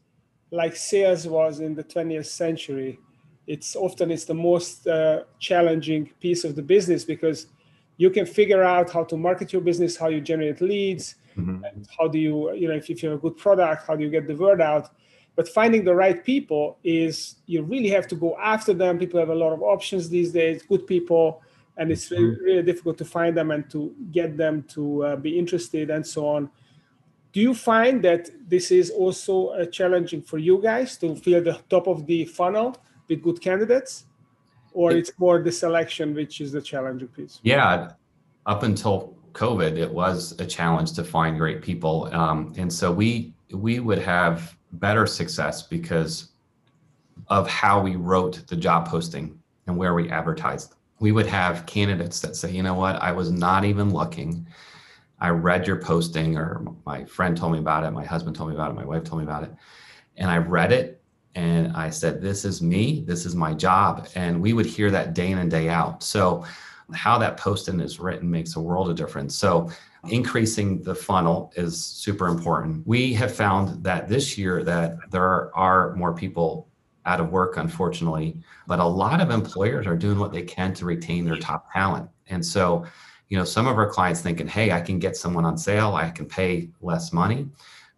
[0.51, 2.99] like sales was in the 20th century
[3.49, 7.47] it's often it's the most uh, challenging piece of the business because
[7.97, 11.65] you can figure out how to market your business how you generate leads mm-hmm.
[11.65, 14.05] and how do you you know if, if you have a good product how do
[14.05, 14.91] you get the word out
[15.35, 19.31] but finding the right people is you really have to go after them people have
[19.31, 21.43] a lot of options these days good people
[21.79, 22.45] and it's really, mm-hmm.
[22.45, 26.29] really difficult to find them and to get them to uh, be interested and so
[26.29, 26.51] on
[27.33, 31.59] do you find that this is also uh, challenging for you guys to feel the
[31.71, 32.77] top of the funnel
[33.09, 34.05] with good candidates
[34.73, 37.40] or it's more the selection which is the challenging piece?
[37.42, 37.90] Yeah
[38.49, 42.09] up until covid it was a challenge to find great people.
[42.12, 46.31] Um, and so we we would have better success because
[47.29, 50.75] of how we wrote the job posting and where we advertised.
[50.99, 52.97] We would have candidates that say you know what?
[52.97, 54.47] I was not even looking.
[55.21, 57.90] I read your posting or my friend told me about it.
[57.90, 58.75] My husband told me about it.
[58.75, 59.53] My wife told me about it.
[60.16, 60.98] And i read it
[61.38, 64.09] and I said, This is me, this is my job.
[64.16, 66.03] And we would hear that day in and day out.
[66.03, 66.44] So,
[66.92, 69.37] how that post posting is written makes a world of difference.
[69.37, 69.70] So,
[70.11, 72.85] increasing the funnel is super important.
[72.88, 76.66] We have found that this year that there are more people
[77.07, 80.87] out of work unfortunately, but a lot of employers are doing what they can to
[80.87, 82.11] retain their top talent.
[82.27, 82.85] And so,
[83.29, 86.11] you know, some of our clients thinking, "Hey, I can get someone on sale, I
[86.11, 87.48] can pay less money."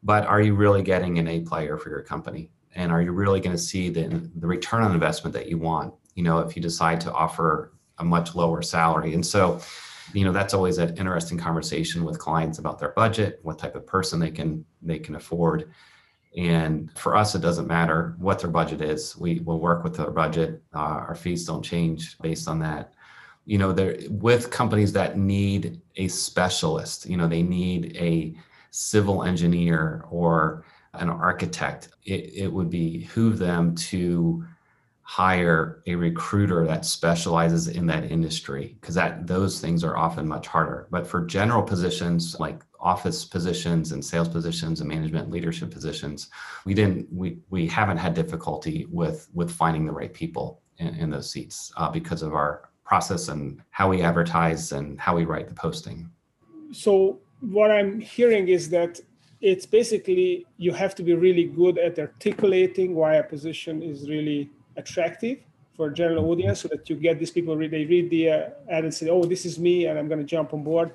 [0.02, 2.50] But are you really getting an A player for your company?
[2.74, 5.92] And are you really going to see the, the return on investment that you want
[6.14, 9.14] you know if you decide to offer a much lower salary?
[9.14, 9.60] And so
[10.12, 13.86] you know that's always an interesting conversation with clients about their budget what type of
[13.86, 15.70] person they can they can afford.
[16.36, 19.16] And for us it doesn't matter what their budget is.
[19.16, 20.62] We will work with their budget.
[20.74, 20.78] Uh,
[21.08, 22.92] our fees don't change based on that.
[23.46, 28.34] You know they're with companies that need a specialist you know they need a
[28.70, 34.44] civil engineer or an architect, it, it would behoove them to
[35.02, 40.46] hire a recruiter that specializes in that industry because that those things are often much
[40.46, 40.86] harder.
[40.90, 46.30] But for general positions like office positions and sales positions and management leadership positions
[46.64, 51.10] we didn't we we haven't had difficulty with with finding the right people in, in
[51.10, 55.48] those seats uh, because of our process and how we advertise and how we write
[55.48, 56.08] the posting.
[56.72, 59.00] So what i'm hearing is that
[59.40, 64.50] it's basically you have to be really good at articulating why a position is really
[64.76, 65.38] attractive
[65.74, 68.48] for a general audience so that you get these people read they read the uh,
[68.68, 70.92] ad and say oh this is me and i'm going to jump on board.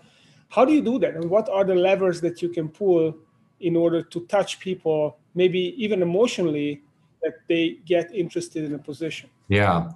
[0.49, 1.15] How do you do that?
[1.15, 3.17] And what are the levers that you can pull
[3.61, 6.83] in order to touch people maybe even emotionally
[7.23, 9.29] that they get interested in a position?
[9.47, 9.91] Yeah.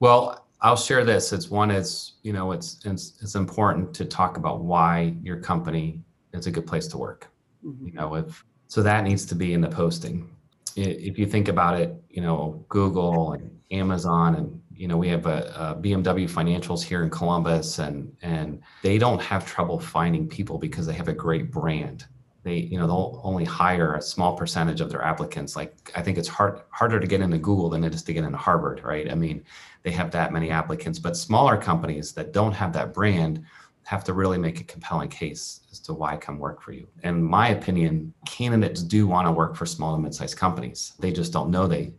[0.00, 1.32] Well i'll share this.
[1.32, 6.00] It's one it's you know it's it's, it's important to talk about why your company
[6.32, 7.30] is a good place to work
[7.64, 7.86] mm-hmm.
[7.86, 10.30] you know if so that needs to be in the posting.
[10.76, 15.26] If you think about it you know google and amazon and you know we have
[15.26, 20.58] a, a, bmw financials here in columbus and and they don't have trouble finding people
[20.58, 22.06] because they have a great brand.
[22.42, 25.56] They you know they'll only hire a small percentage of their applicants.
[25.56, 28.24] Like i think it's hard harder to get into google than it is to get
[28.24, 29.10] into harvard right?
[29.10, 29.44] I mean
[29.82, 33.44] they have that many applicants but smaller companies that don't have that brand
[33.86, 36.88] have to really make a compelling case as to why come work for you.
[37.02, 40.94] In my opinion, candidates do want to work for small and mid-sized companies.
[40.98, 41.92] They just don't know they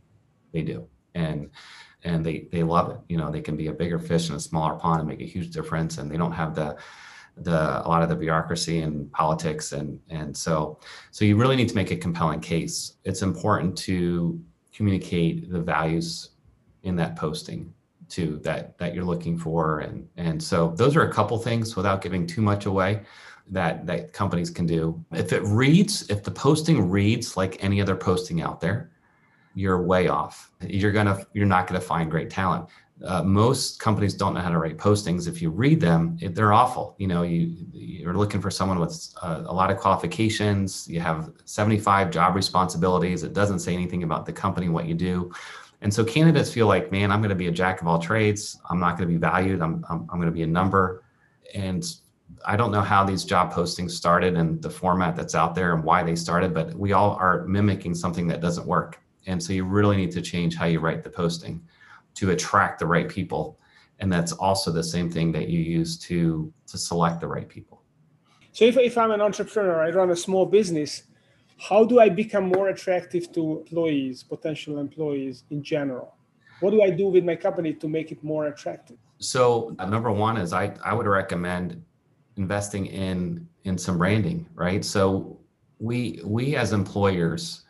[0.52, 0.88] they do.
[1.14, 1.50] And
[2.04, 3.00] and they they love it.
[3.08, 5.26] You know, they can be a bigger fish in a smaller pond and make a
[5.26, 6.78] huge difference and they don't have the
[7.38, 10.80] the a lot of the bureaucracy and politics and and so
[11.12, 12.94] so you really need to make a compelling case.
[13.04, 14.42] It's important to
[14.74, 16.32] communicate the values
[16.84, 17.74] in that posting
[18.10, 22.02] too that that you're looking for and and so those are a couple things without
[22.02, 23.02] giving too much away
[23.50, 27.96] that that companies can do if it reads if the posting reads like any other
[27.96, 28.92] posting out there
[29.54, 32.68] you're way off you're gonna you're not gonna find great talent
[33.04, 35.28] uh, most companies don't know how to write postings.
[35.28, 36.96] If you read them, it, they're awful.
[36.98, 40.88] You know, you you're looking for someone with uh, a lot of qualifications.
[40.88, 43.24] You have 75 job responsibilities.
[43.24, 45.34] It doesn't say anything about the company, what you do.
[45.86, 48.60] And so candidates feel like, man, I'm going to be a jack of all trades.
[48.72, 49.62] I'm not going to be valued.
[49.62, 51.04] I'm, I'm, I'm going to be a number.
[51.54, 51.86] And
[52.44, 55.84] I don't know how these job postings started and the format that's out there and
[55.84, 59.00] why they started, but we all are mimicking something that doesn't work.
[59.28, 61.62] And so you really need to change how you write the posting
[62.16, 63.60] to attract the right people.
[64.00, 67.84] And that's also the same thing that you use to to select the right people.
[68.54, 71.04] So if, if I'm an entrepreneur, I run a small business,
[71.58, 76.16] how do I become more attractive to employees, potential employees in general?
[76.60, 78.98] What do I do with my company to make it more attractive?
[79.20, 81.84] So uh, number one is I, I would recommend
[82.38, 84.84] investing in in some branding, right?
[84.84, 85.40] So
[85.80, 87.64] we we as employers,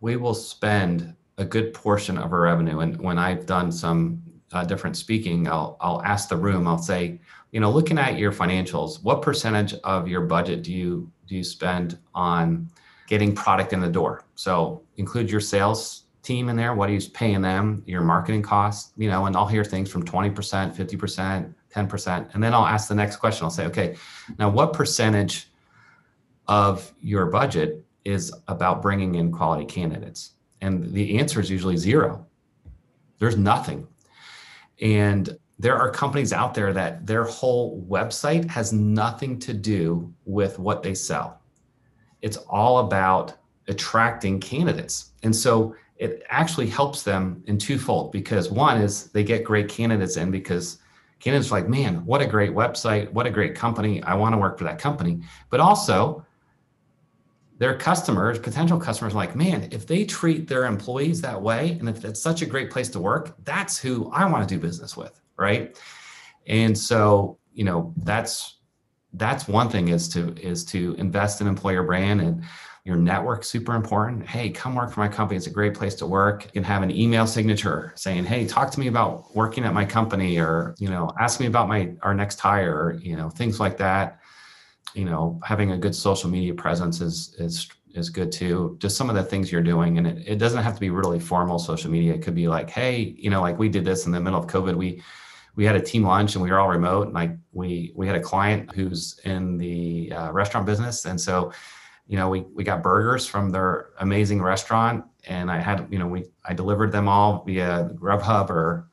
[0.00, 2.80] we will spend a good portion of our revenue.
[2.80, 6.66] And when I've done some uh, different speaking, I'll I'll ask the room.
[6.66, 7.20] I'll say,
[7.52, 11.44] you know, looking at your financials, what percentage of your budget do you do you
[11.44, 12.68] spend on
[13.10, 14.24] getting product in the door?
[14.36, 16.74] So include your sales team in there.
[16.74, 17.82] What are you paying them?
[17.86, 21.86] Your marketing costs, you know, and I'll hear things from twenty percent, fifty percent, ten
[21.88, 23.44] percent, and then I'll ask the next question.
[23.44, 23.96] I'll say, okay,
[24.38, 25.50] now what percentage
[26.46, 30.34] of your budget is about bringing in quality candidates?
[30.60, 32.26] And the answer is usually zero.
[33.18, 33.86] There's nothing.
[34.80, 40.58] And there are companies out there that their whole website has nothing to do with
[40.58, 41.39] what they sell.
[42.22, 43.34] It's all about
[43.68, 45.12] attracting candidates.
[45.22, 50.16] And so it actually helps them in twofold because one is they get great candidates
[50.16, 50.78] in because
[51.20, 54.02] candidates like, man, what a great website, what a great company.
[54.02, 55.20] I want to work for that company.
[55.50, 56.24] But also,
[57.58, 62.06] their customers, potential customers, like, man, if they treat their employees that way, and if
[62.06, 65.20] it's such a great place to work, that's who I want to do business with,
[65.36, 65.78] right?
[66.46, 68.59] And so, you know, that's
[69.14, 72.44] that's one thing is to is to invest in employer brand and
[72.84, 74.26] your network super important.
[74.26, 75.36] Hey, come work for my company.
[75.36, 76.44] It's a great place to work.
[76.46, 79.84] You can have an email signature saying, "Hey, talk to me about working at my
[79.84, 83.76] company," or you know, ask me about my our next hire, you know, things like
[83.78, 84.20] that
[84.94, 89.08] you know having a good social media presence is is is good too just some
[89.10, 91.90] of the things you're doing and it, it doesn't have to be really formal social
[91.90, 94.38] media it could be like hey you know like we did this in the middle
[94.38, 95.02] of covid we
[95.56, 98.16] we had a team lunch and we were all remote and like we we had
[98.16, 101.52] a client who's in the uh, restaurant business and so
[102.06, 106.06] you know we we got burgers from their amazing restaurant and i had you know
[106.06, 108.88] we i delivered them all via grubhub or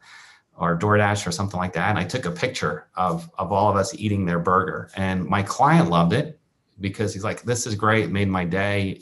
[0.58, 1.89] or DoorDash or something like that.
[1.89, 4.89] And I took a picture of, of all of us eating their burger.
[4.96, 6.39] And my client loved it
[6.80, 9.02] because he's like, this is great, made my day.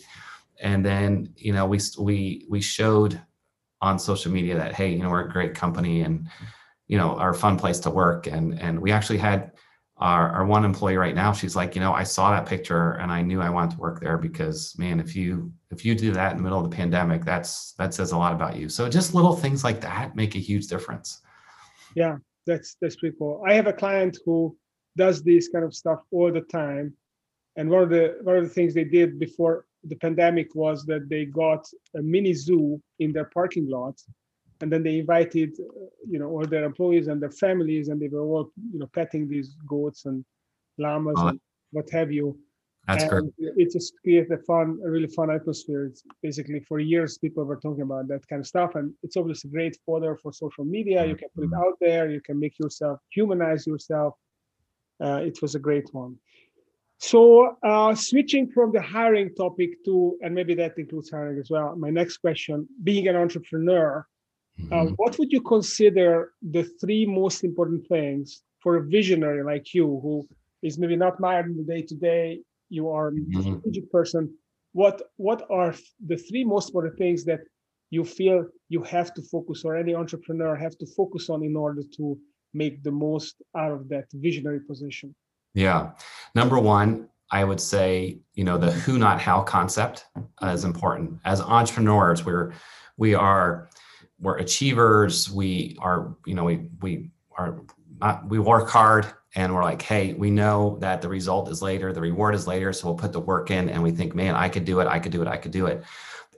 [0.60, 3.22] And then, you know, we, we, we showed
[3.82, 6.28] on social media that, hey, you know, we're a great company and,
[6.88, 8.28] you know, our fun place to work.
[8.28, 9.52] And, and we actually had
[9.98, 13.12] our, our one employee right now, she's like, you know, I saw that picture and
[13.12, 16.32] I knew I wanted to work there because man, if you, if you do that
[16.32, 18.68] in the middle of the pandemic, that's, that says a lot about you.
[18.68, 21.22] So just little things like that make a huge difference
[21.96, 24.56] yeah that's that's pretty cool i have a client who
[24.98, 26.94] does this kind of stuff all the time
[27.56, 31.10] and one of the one of the things they did before the pandemic was that
[31.10, 34.00] they got a mini zoo in their parking lot
[34.62, 38.08] and then they invited uh, you know all their employees and their families and they
[38.08, 40.24] were all you know petting these goats and
[40.78, 41.40] llamas oh, and
[41.72, 42.38] what have you
[42.88, 43.54] that's and great.
[43.58, 45.86] It just creates a fun, a really fun atmosphere.
[45.86, 49.50] It's basically for years people were talking about that kind of stuff, and it's obviously
[49.50, 51.06] great fodder for social media.
[51.06, 51.68] You can put it mm-hmm.
[51.68, 52.10] out there.
[52.10, 54.14] You can make yourself humanize yourself.
[55.04, 56.16] Uh, it was a great one.
[57.00, 61.76] So uh, switching from the hiring topic to, and maybe that includes hiring as well.
[61.76, 64.06] My next question: Being an entrepreneur,
[64.60, 64.74] mm-hmm.
[64.74, 70.00] uh, what would you consider the three most important things for a visionary like you,
[70.02, 70.28] who
[70.64, 72.40] is maybe not mired in the day to day
[72.70, 73.42] you are a mm-hmm.
[73.42, 74.34] strategic person
[74.74, 75.74] what what are
[76.08, 77.42] the three most important things that
[77.92, 81.84] you feel you have to focus or any entrepreneur have to focus on in order
[81.96, 82.18] to
[82.54, 85.14] make the most out of that visionary position
[85.54, 85.92] yeah
[86.34, 90.06] number one i would say you know the who not how concept
[90.42, 92.52] uh, is important as entrepreneurs we're
[92.98, 93.70] we are
[94.20, 97.62] we're achievers we are you know we we are
[98.00, 99.06] not we work hard
[99.36, 102.72] and we're like, hey, we know that the result is later, the reward is later,
[102.72, 104.98] so we'll put the work in, and we think, man, I could do it, I
[104.98, 105.84] could do it, I could do it.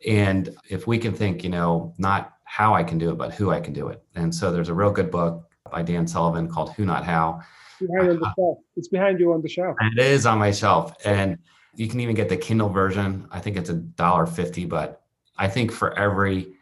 [0.07, 3.51] And if we can think, you know, not how I can do it, but who
[3.51, 4.01] I can do it.
[4.15, 7.41] And so there's a real good book by Dan Sullivan called Who Not How.
[7.80, 8.57] Behind on the uh, shelf.
[8.75, 9.75] It's behind you on the shelf.
[9.80, 10.95] It is on my shelf.
[11.05, 11.38] And
[11.75, 13.28] you can even get the Kindle version.
[13.32, 15.03] I think it's a dollar fifty, but
[15.38, 16.57] I think for every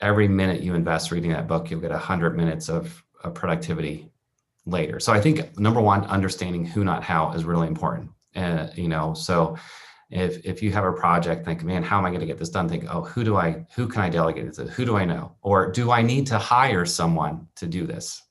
[0.00, 4.10] every minute you invest reading that book, you'll get 100 minutes of, of productivity
[4.66, 5.00] later.
[5.00, 8.10] So I think number one, understanding who, not how, is really important.
[8.34, 9.56] And you know, so
[10.10, 12.50] if if you have a project, think, man, how am I going to get this
[12.50, 12.68] done?
[12.68, 14.64] Think, oh, who do I, who can I delegate it to?
[14.64, 15.34] Who do I know?
[15.42, 18.22] Or do I need to hire someone to do this?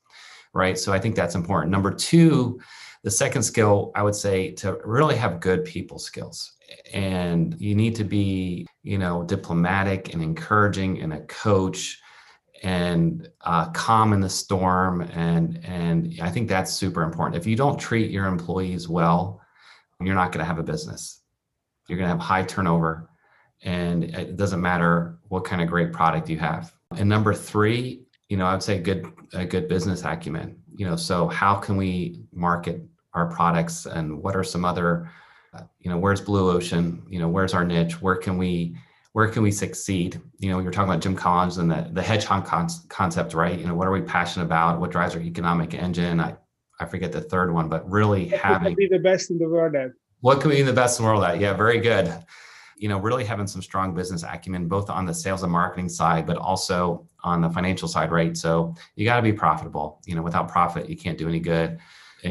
[0.53, 0.77] Right.
[0.77, 1.71] So I think that's important.
[1.71, 2.61] Number two,
[3.03, 6.54] the second skill I would say to really have good people skills.
[6.93, 11.99] And you need to be, you know, diplomatic and encouraging and a coach
[12.63, 15.01] and uh, calm in the storm.
[15.01, 17.35] And and i think that's super important.
[17.39, 19.41] If you don't treat your employees well
[20.01, 21.21] you're not going to have a business.
[21.87, 23.09] You're going to have high turnover
[23.63, 26.73] and it doesn't matter what kind of great product you have.
[26.97, 30.57] And number three you know i would say good a good business acumen.
[30.75, 32.81] You know so how can we market
[33.13, 35.09] our products and what are some other
[35.79, 38.75] you know where's blue ocean you know where's our niche where can we
[39.15, 40.19] where can we succeed?
[40.39, 43.57] You know, you're talking about Jim Collins and the, the hedgehog con- concept, right?
[43.57, 44.81] You know, what are we passionate about?
[44.81, 46.19] What drives our economic engine?
[46.19, 46.35] I,
[46.81, 49.73] I forget the third one, but really what having be the best in the world
[49.73, 49.91] at.
[50.19, 51.39] What can we be the best in the world at?
[51.39, 52.13] Yeah, very good.
[52.75, 56.25] You know, really having some strong business acumen, both on the sales and marketing side,
[56.27, 58.35] but also on the financial side, right?
[58.35, 60.01] So you got to be profitable.
[60.05, 61.79] You know, without profit, you can't do any good.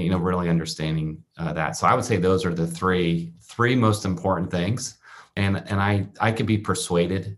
[0.01, 1.77] You know, really understanding uh, that.
[1.77, 4.99] So I would say those are the three three most important things
[5.37, 7.37] and and I I could be persuaded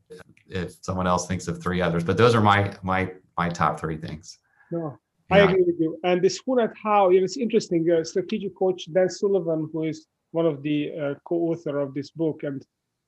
[0.49, 3.97] if someone else thinks of three others, but those are my my my top three
[3.97, 4.39] things.
[4.71, 4.99] No,
[5.31, 5.37] yeah.
[5.37, 5.99] I agree with you.
[6.05, 7.89] And this who not how, you know, it's interesting.
[7.91, 12.43] Uh, strategic coach Dan Sullivan, who is one of the uh, co-author of this book,
[12.43, 12.65] and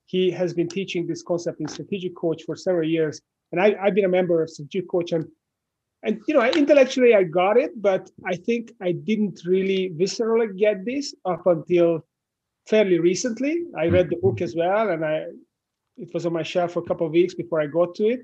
[0.06, 3.20] he has been teaching this concept in strategic coach for several years.
[3.52, 5.26] And I, I've been a member of strategic coach, and
[6.02, 10.84] and you know, intellectually I got it, but I think I didn't really viscerally get
[10.84, 12.04] this up until
[12.68, 13.64] fairly recently.
[13.76, 15.26] I read the book as well, and I
[15.96, 18.20] it was on my shelf for a couple of weeks before I got to it,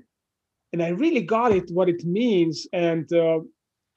[0.71, 3.39] and I really got it what it means, and uh,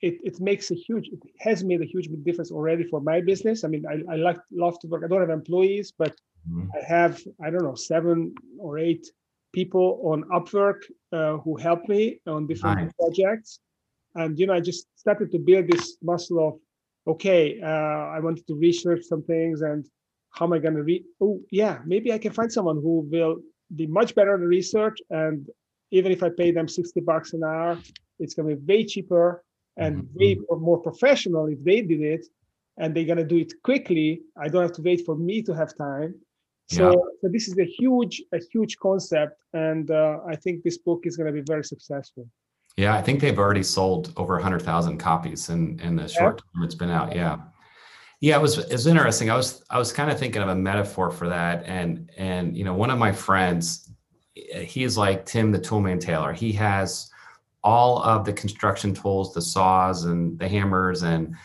[0.01, 3.63] it it makes a huge it has made a huge difference already for my business.
[3.63, 5.03] I mean, I, I like love to work.
[5.05, 6.15] I don't have employees, but
[6.51, 6.69] mm-hmm.
[6.77, 9.07] I have I don't know seven or eight
[9.53, 12.93] people on Upwork uh, who help me on different nice.
[12.99, 13.61] projects,
[14.15, 16.59] and you know I just started to build this muscle of
[17.09, 17.67] okay, uh,
[18.17, 19.85] I wanted to research some things and
[20.31, 21.05] how am I going to read?
[21.21, 23.37] Oh, yeah, maybe I can find someone who will
[23.75, 24.99] be much better at research.
[25.11, 25.49] And
[25.91, 27.79] even if I pay them 60 bucks an hour,
[28.19, 29.43] it's going to be way cheaper
[29.79, 30.19] and mm-hmm.
[30.19, 32.27] way more professional if they did it
[32.77, 34.21] and they're going to do it quickly.
[34.37, 36.15] I don't have to wait for me to have time.
[36.71, 36.97] So, yeah.
[37.23, 39.41] so this is a huge, a huge concept.
[39.55, 42.29] And uh, I think this book is going to be very successful.
[42.79, 46.77] Yeah, I think they've already sold over 100,000 copies in, in the short time it's
[46.77, 47.13] been out.
[47.13, 47.39] Yeah.
[48.21, 49.31] Yeah, it was it's interesting.
[49.31, 52.65] I was I was kind of thinking of a metaphor for that, and and you
[52.65, 53.93] know one of my friends,
[54.35, 56.33] he is like Tim the Toolman Taylor.
[56.33, 57.11] He has
[57.63, 61.37] all of the construction tools, the saws and the hammers and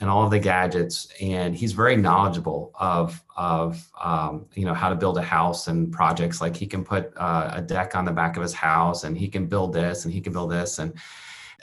[0.00, 4.88] and all of the gadgets, and he's very knowledgeable of of um, you know how
[4.88, 6.40] to build a house and projects.
[6.40, 9.28] Like he can put uh, a deck on the back of his house, and he
[9.28, 10.92] can build this, and he can build this, and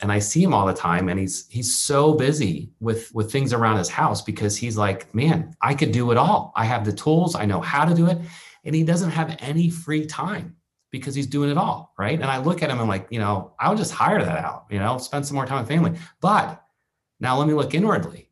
[0.01, 3.53] and I see him all the time and he's he's so busy with with things
[3.53, 6.51] around his house because he's like, man, I could do it all.
[6.55, 8.17] I have the tools, I know how to do it,
[8.63, 10.55] and he doesn't have any free time
[10.91, 12.19] because he's doing it all, right?
[12.21, 14.77] And I look at him and like, you know, I'll just hire that out, you
[14.77, 15.93] know, spend some more time with family.
[16.21, 16.62] But
[17.20, 18.30] now let me look inwardly.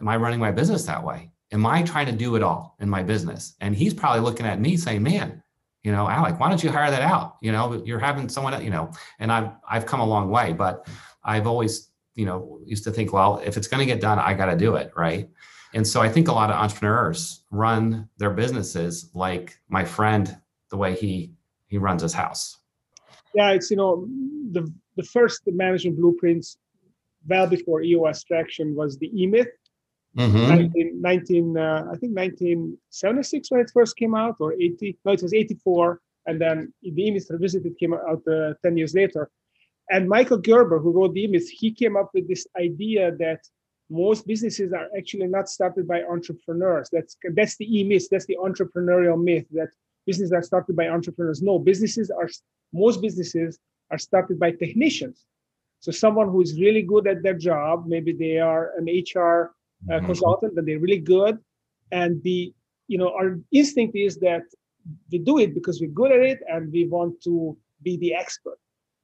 [0.00, 1.30] Am I running my business that way?
[1.52, 3.54] Am I trying to do it all in my business?
[3.60, 5.42] And he's probably looking at me saying, man,
[5.82, 8.70] you know alec why don't you hire that out you know you're having someone you
[8.70, 10.86] know and i've i've come a long way but
[11.24, 14.32] i've always you know used to think well if it's going to get done i
[14.32, 15.28] got to do it right
[15.74, 20.36] and so i think a lot of entrepreneurs run their businesses like my friend
[20.70, 21.32] the way he
[21.66, 22.58] he runs his house
[23.34, 24.06] yeah it's you know
[24.52, 26.58] the the first management blueprints
[27.28, 29.48] well before eos traction was the e-myth
[30.16, 30.48] Mm-hmm.
[30.48, 34.98] 19, 19 uh, I think 1976 when it first came out, or 80.
[35.04, 39.30] No, it was 84, and then the E-Myth Revisited came out uh, 10 years later.
[39.90, 43.40] And Michael Gerber, who wrote the E-Myth, he came up with this idea that
[43.90, 46.88] most businesses are actually not started by entrepreneurs.
[46.92, 48.08] That's that's the E-Myth.
[48.10, 49.70] That's the entrepreneurial myth that
[50.06, 51.42] businesses are started by entrepreneurs.
[51.42, 52.28] No, businesses are
[52.72, 53.58] most businesses
[53.90, 55.24] are started by technicians.
[55.82, 59.50] So someone who is really good at their job, maybe they are an HR
[59.90, 60.06] uh, mm-hmm.
[60.06, 61.38] consultant that they're really good.
[61.90, 62.54] And the
[62.86, 64.44] you know our instinct is that
[65.10, 68.58] we do it because we're good at it and we want to be the expert.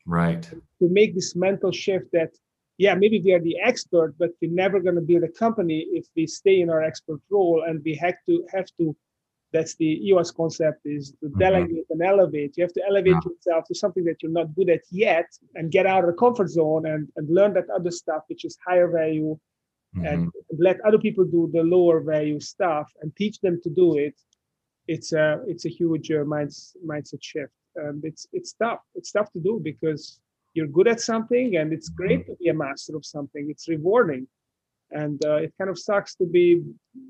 [0.06, 0.48] Right.
[0.80, 2.30] To make this mental shift that
[2.78, 6.06] yeah maybe we are the expert but we're never going to build a company if
[6.14, 8.96] we stay in our expert role and we have to have to
[9.52, 11.38] that's the EOS concept is to mm-hmm.
[11.38, 12.56] delegate and elevate.
[12.56, 15.86] You have to elevate yourself to something that you're not good at yet and get
[15.86, 19.38] out of the comfort zone and, and learn that other stuff, which is higher value,
[19.96, 20.06] mm-hmm.
[20.06, 24.14] and let other people do the lower value stuff and teach them to do it.
[24.86, 28.80] It's a it's a huge uh, mindset shift, and it's it's tough.
[28.94, 30.20] It's tough to do because
[30.54, 32.32] you're good at something, and it's great mm-hmm.
[32.32, 33.48] to be a master of something.
[33.50, 34.26] It's rewarding,
[34.90, 36.62] and uh, it kind of sucks to be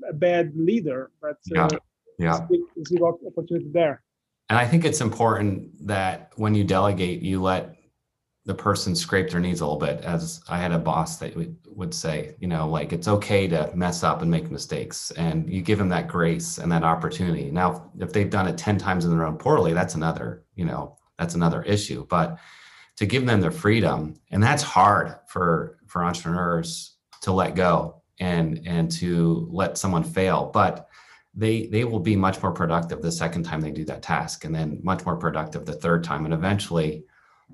[0.09, 1.37] a bad leader, but.
[1.55, 1.79] Uh, yeah
[2.19, 2.47] yeah.
[2.85, 4.03] See what opportunity there.
[4.49, 7.75] And i think it's important that when you delegate you let
[8.45, 11.35] the person scrape their knees a little bit as i had a boss that
[11.79, 15.61] would say you know like it's okay to mess up and make mistakes and you
[15.61, 17.49] give them that grace and that opportunity.
[17.49, 20.97] Now if they've done it 10 times in their own poorly that's another you know
[21.17, 22.05] that's another issue.
[22.09, 22.37] But
[22.97, 28.61] to give them the freedom and that's hard for for entrepreneurs to let go and
[28.65, 30.51] and to let someone fail.
[30.53, 30.89] But
[31.33, 34.53] they they will be much more productive the second time they do that task and
[34.53, 37.03] then much more productive the third time and eventually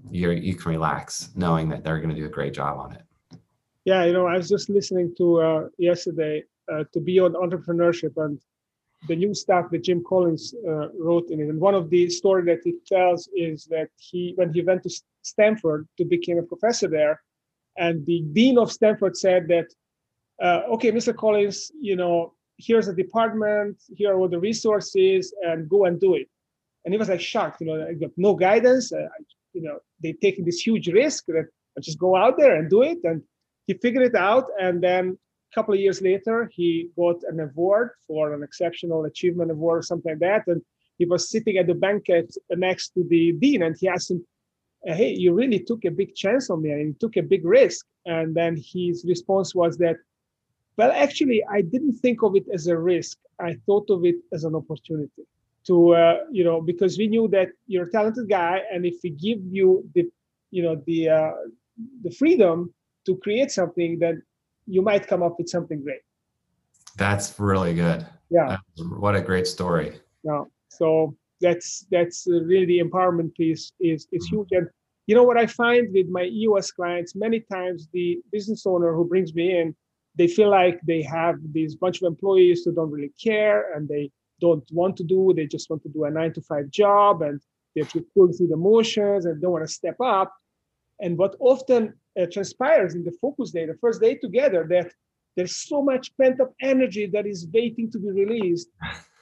[0.10, 3.04] you you can relax knowing that they're going to do a great job on it.
[3.84, 8.40] Yeah you know i was just listening to uh, yesterday uh, to on entrepreneurship and
[9.08, 12.44] the new stuff that jim collins uh, wrote in it and one of the story
[12.44, 14.90] that he tells is that he when he went to
[15.22, 17.22] stanford to become a professor there
[17.78, 19.68] and the dean of stanford said that
[20.42, 25.70] uh, okay mr collins you know here's a department, here are all the resources, and
[25.70, 26.28] go and do it.
[26.84, 28.92] And he was like shocked, you know, I got no guidance.
[28.94, 29.08] Uh,
[29.54, 31.48] you know, they taking this huge risk that
[31.78, 33.00] I just go out there and do it.
[33.04, 33.24] And
[33.66, 34.46] he figured it out.
[34.62, 35.18] And then
[35.52, 39.82] a couple of years later, he got an award for an exceptional achievement award or
[39.82, 40.48] something like that.
[40.48, 40.62] And
[40.98, 44.26] he was sitting at the banquet next to the dean, and he asked him,
[44.84, 47.86] "Hey, you really took a big chance on me, and you took a big risk."
[48.06, 49.98] And then his response was that
[50.78, 53.18] well, actually, I didn't think of it as a risk.
[53.40, 55.24] I thought of it as an opportunity
[55.68, 59.10] to, uh, you know, because we knew that you're a talented guy, and if we
[59.12, 60.10] give you the,
[60.52, 61.32] you know, the uh,
[62.04, 62.74] the freedom
[63.06, 64.22] to create something, then
[64.68, 66.02] you might come up with something great.
[66.98, 68.06] That's really good.
[68.30, 68.58] Yeah.
[68.98, 70.00] what a great story.
[70.24, 70.44] Yeah.
[70.70, 74.38] So that's that's really the empowerment piece is is mm-hmm.
[74.38, 74.48] huge.
[74.52, 74.68] And
[75.08, 79.06] you know what I find with my EOS clients, many times the business owner who
[79.06, 79.76] brings me in
[80.18, 84.12] they feel like they have this bunch of employees who don't really care and they
[84.42, 87.40] don't want to do they just want to do a nine to five job and
[87.76, 90.34] they have to pull through the motions and don't want to step up.
[91.02, 94.92] And what often uh, transpires in the focus day the first day together that
[95.36, 98.70] there's so much pent up energy that is waiting to be released.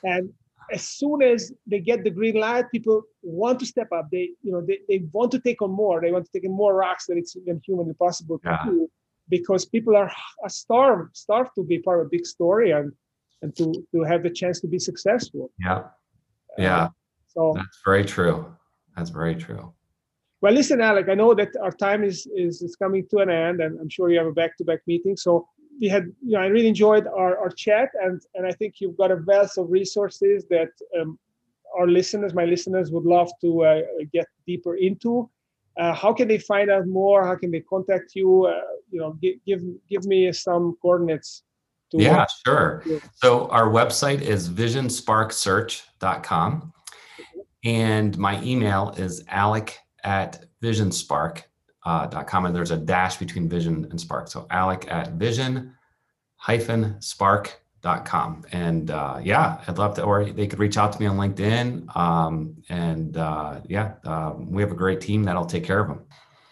[0.05, 0.33] And
[0.73, 4.09] as soon as they get the green light people want to step up.
[4.11, 6.01] They you know they, they want to take on more.
[6.01, 8.65] They want to take on more rocks than it's even humanly possible to yeah.
[8.65, 8.89] do
[9.37, 10.11] because people are,
[10.43, 12.87] are starved, starved to be part of a big story and
[13.41, 15.43] and to to have the chance to be successful.
[15.67, 15.81] Yeah,
[16.65, 16.83] yeah.
[16.83, 16.89] Uh,
[17.33, 18.37] so that's very true.
[18.95, 19.63] That's very true.
[20.41, 21.05] Well, listen, Alec.
[21.13, 24.05] I know that our time is is, is coming to an end, and I'm sure
[24.11, 25.15] you have a back-to-back meeting.
[25.25, 25.31] So
[25.81, 28.97] we had, you know, I really enjoyed our, our chat, and and I think you've
[29.01, 31.09] got a wealth of resources that um,
[31.77, 33.81] our listeners, my listeners, would love to uh,
[34.17, 35.11] get deeper into
[35.77, 37.25] uh, how can they find out more?
[37.25, 38.45] How can they contact you?
[38.45, 38.61] Uh,
[38.93, 41.43] you know give, give give me some coordinates
[41.91, 42.81] yeah sure.
[43.13, 46.73] so our website is visionsparksearch.com
[47.63, 51.43] and my email is alec at visionspark.com
[51.85, 52.07] uh,
[52.47, 54.27] and there's a dash between vision and spark.
[54.27, 55.75] So alec at vision
[56.35, 58.43] hyphen spark com.
[58.51, 61.95] And uh, yeah i'd love to or they could reach out to me on linkedin.
[61.95, 66.01] Um, and uh, yeah um, we have a great team that'll take care of them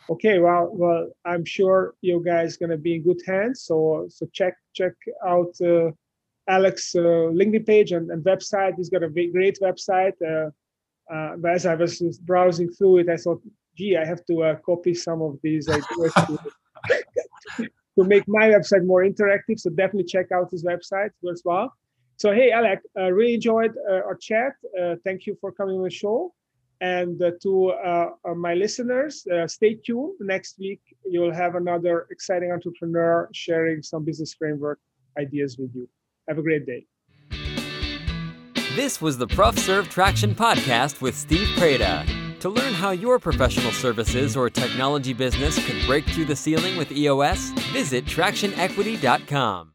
[0.09, 3.63] okay well well i'm sure you guys going to be in good hands.
[3.63, 4.93] So so check check
[5.25, 5.91] out uh,
[6.47, 8.73] alex uh, linkedin page and, and, website.
[8.75, 10.17] He's got a great website.
[10.21, 10.49] Uh,
[11.13, 13.41] uh, but as i was browsing through it i thought
[13.77, 16.13] gee i have to copy some of these ideas
[18.01, 19.59] to make my website more interactive.
[19.59, 21.73] So definitely check out his website as well.
[22.17, 24.53] So hey, Alec, uh, really enjoyed uh, our chat.
[24.79, 26.33] Uh, thank you for coming on the show.
[26.79, 30.15] And uh, to uh, uh, my listeners, stay tuned.
[30.19, 34.79] Next week, you'll have another exciting entrepreneur sharing some business framework
[35.19, 35.87] ideas with you.
[36.27, 36.85] Have a great day.
[38.75, 42.20] This was the Prof Serve Traction Podcast with Steve Preda.
[42.41, 46.91] To learn how your professional services or technology business could break through the ceiling with
[46.91, 49.73] EOS, visit tractionequity.com.